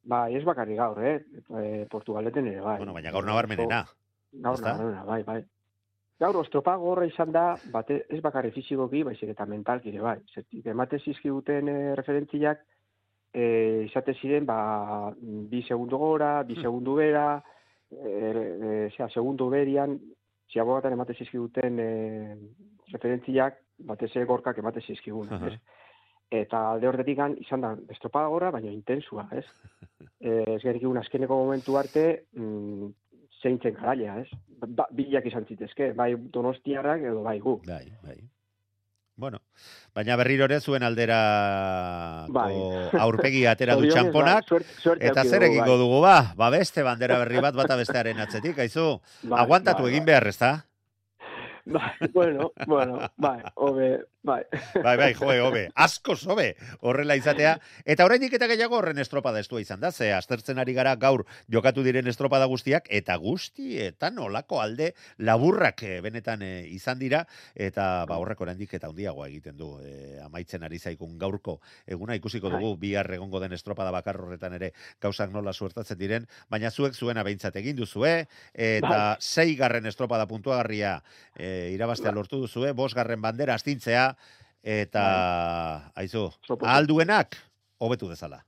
[0.04, 1.22] Bai, ez bakarrik gaur, eh?
[1.48, 2.78] E, Portugaleten ere, bai.
[2.82, 3.86] Bueno, baina gaur nabarmenena.
[4.34, 5.44] Gaur nabarmenena, bai, bai.
[6.20, 10.18] Gaur, ostropa gorra izan da, bate, ez bakarri fizikoki, baizik eta mentalki ere, bai.
[10.34, 12.66] Zertik, emate zizkiguten e, referentziak,
[13.34, 13.46] e,
[13.88, 16.62] izate ziren, ba, bi segundo gora, bi Hmm.
[16.62, 17.44] segundo bera,
[17.90, 19.98] e, e, zera, segundo berian,
[20.52, 22.38] ziabogatan emate zizkiguten e,
[22.92, 25.48] referentziak, batez ere gorkak emate zizkigun, Aha.
[25.48, 25.60] ez?
[26.34, 29.46] Eta alde horretik izan da estropada gorra, baina intensua, ez?
[30.24, 32.86] Eh, ez gerikun azkeneko momentu arte, mm,
[33.42, 34.30] zeintzen garaia, ez?
[34.72, 37.58] Ba, bilak izan zitezke, bai donostiarrak edo bai gu.
[37.68, 38.16] Bai, bai.
[39.20, 39.42] Bueno,
[39.94, 41.18] baina berriro ere zuen aldera
[42.32, 42.54] Bai.
[43.04, 45.82] aurpegi atera du txamponak, bai, suerte- suerte eta zer egingo bai.
[45.84, 46.16] dugu, ba?
[46.40, 49.02] Ba beste bandera berri bat bata bestearen atzetik, aizu?
[49.24, 50.14] Bai, Aguantatu bai, egin bai.
[50.14, 50.54] behar, ez da?
[51.66, 54.42] Bai, bueno, bueno, bai, hobe, bai.
[54.84, 57.58] Bai, bai, joe, hobe, asko sobe, horrela izatea.
[57.86, 61.84] Eta oraindik eta gehiago horren estropada estua izan da, ze aztertzen ari gara gaur jokatu
[61.84, 67.24] diren estropada guztiak, eta guztietan olako alde laburrak eh, benetan eh, izan dira,
[67.56, 69.74] eta ba, horrek oraindik eta handiagoa egiten du.
[69.84, 74.72] eh, amaitzen ari zaikun gaurko eguna ikusiko dugu bihar egongo den estropada bakar horretan ere
[75.02, 78.14] gauzak nola suertatzen diren, baina zuek zuena behintzat egin duzue,
[78.54, 79.16] eta Bai.
[79.20, 80.96] sei garren estropada puntuagarria
[81.36, 84.13] e, irabaztea lortu duzue, bos garren bandera astintzea,
[84.64, 86.66] eta, aizu, Sopo.
[86.66, 87.38] alduenak,
[87.80, 88.42] hobetu dezala.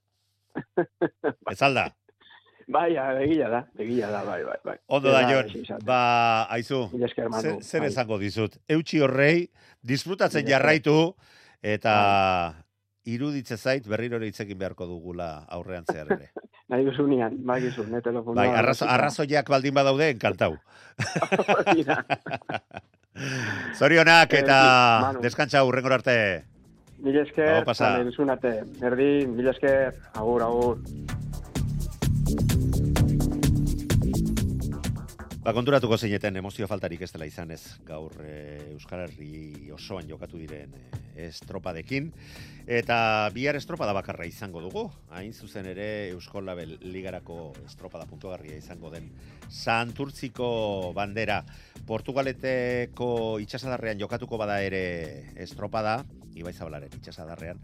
[1.51, 1.89] Ez alda?
[2.68, 4.78] Bai, egia da, egia da, bai, bai, bai.
[4.88, 5.99] Ondo da, Ez Jon, ba,
[6.55, 6.88] aizu,
[7.41, 7.89] zer, zer bai.
[7.91, 8.57] esango dizut?
[8.68, 9.49] Eutxi horrei,
[9.86, 11.13] disfrutatzen jarraitu,
[11.61, 12.55] eta
[13.06, 16.32] iruditze zait berriro ere hitz egin beharko dugula aurrean zehar ere.
[16.70, 18.39] Nahi duzunean, bai gizu, ne telefonoa.
[18.41, 20.56] Bai, arrazo, arrazoiak baldin badaude, enkantau.
[23.78, 25.22] Zorionak Eh, eta Manu.
[25.22, 26.18] deskantza hurrengor arte.
[26.99, 27.93] Mila esker, Hau, pasa.
[27.97, 28.64] arte.
[28.80, 30.80] Berdin, mila esker, agur, agur.
[35.45, 40.39] Ba, konturatuko zeineten emozio faltarik ez dela izan ez gaur e, Euskal Herri osoan jokatu
[40.41, 42.11] diren e, estropadekin.
[42.66, 44.88] Eta bihar estropada bakarra izango dugu.
[45.13, 49.11] Hain zuzen ere Eusko Label Ligarako estropada puntuagarria izango den
[49.49, 51.43] Santurtziko bandera
[51.86, 55.99] Portugaleteko itxasadarrean jokatuko bada ere estropada,
[56.36, 57.61] Ibai Zabalaren itxasadarrean,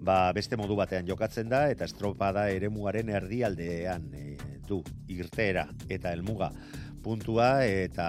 [0.00, 4.24] ba, beste modu batean jokatzen da, eta estropada eremuaren erdialdean e,
[4.68, 4.82] du
[5.12, 6.50] irteera eta helmuga
[7.02, 8.08] puntua eta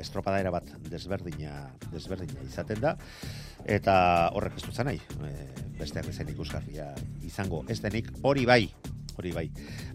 [0.00, 2.96] estropada era bat desberdina, desberdina izaten da.
[3.64, 3.96] Eta
[4.36, 5.32] horrek ez dut nahi e,
[5.78, 6.92] besteak bezain ikusgarria
[7.26, 8.12] izango ez denik.
[8.22, 8.62] Hori bai
[9.18, 9.48] hori bai.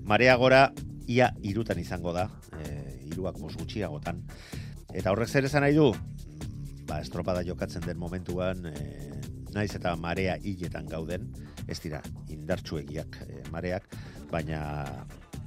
[0.03, 0.67] Marea gora
[1.07, 2.27] ia irutan izango da
[2.59, 4.21] e, iruak bos gutxiagotan.
[4.93, 5.89] Eta horrek zer esan nahi du?
[6.87, 8.75] Ba, estropada jokatzen den momentuan e,
[9.55, 11.31] naiz eta marea hiletan gauden.
[11.67, 13.87] Ez dira indartsuegiak e, mareak
[14.31, 14.61] baina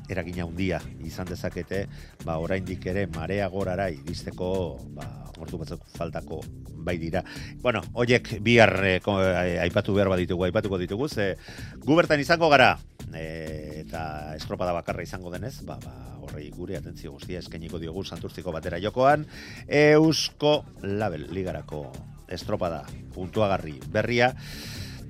[0.09, 1.87] eragina handia izan dezakete,
[2.25, 4.51] ba oraindik ere marea gorara iristeko,
[4.97, 5.07] ba
[5.41, 6.41] ordu batzuk faltako
[6.87, 7.23] bai dira.
[7.63, 11.35] Bueno, hoiek bihar eh, eh, aipatu behar baditugu, aipatuko ditugu, ze
[11.83, 12.77] gu bertan izango gara
[13.13, 18.55] eh, eta estropada bakarra izango denez, ba, ba horrei gure atentzio guztia eskainiko diogu Santurtziko
[18.55, 19.27] batera jokoan,
[19.67, 21.87] Eusko Label Ligarako
[22.31, 22.85] estropada
[23.15, 24.33] puntuagarri berria,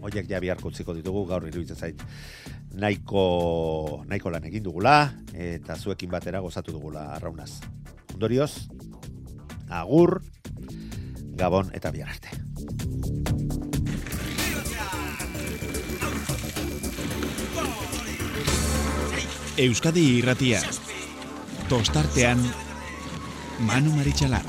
[0.05, 2.03] hoiek ja biharko utziko ditugu, gaur iruditzen zait
[2.77, 4.97] nahiko, nahiko lan egin dugula,
[5.33, 7.61] eta zuekin batera gozatu dugula arraunaz.
[8.15, 8.69] Ondorioz,
[9.69, 10.21] agur,
[11.37, 12.33] gabon eta bihar arte.
[19.57, 20.61] Euskadi irratia.
[21.71, 22.43] Tostartean,
[23.65, 24.45] Manu Maritxalar.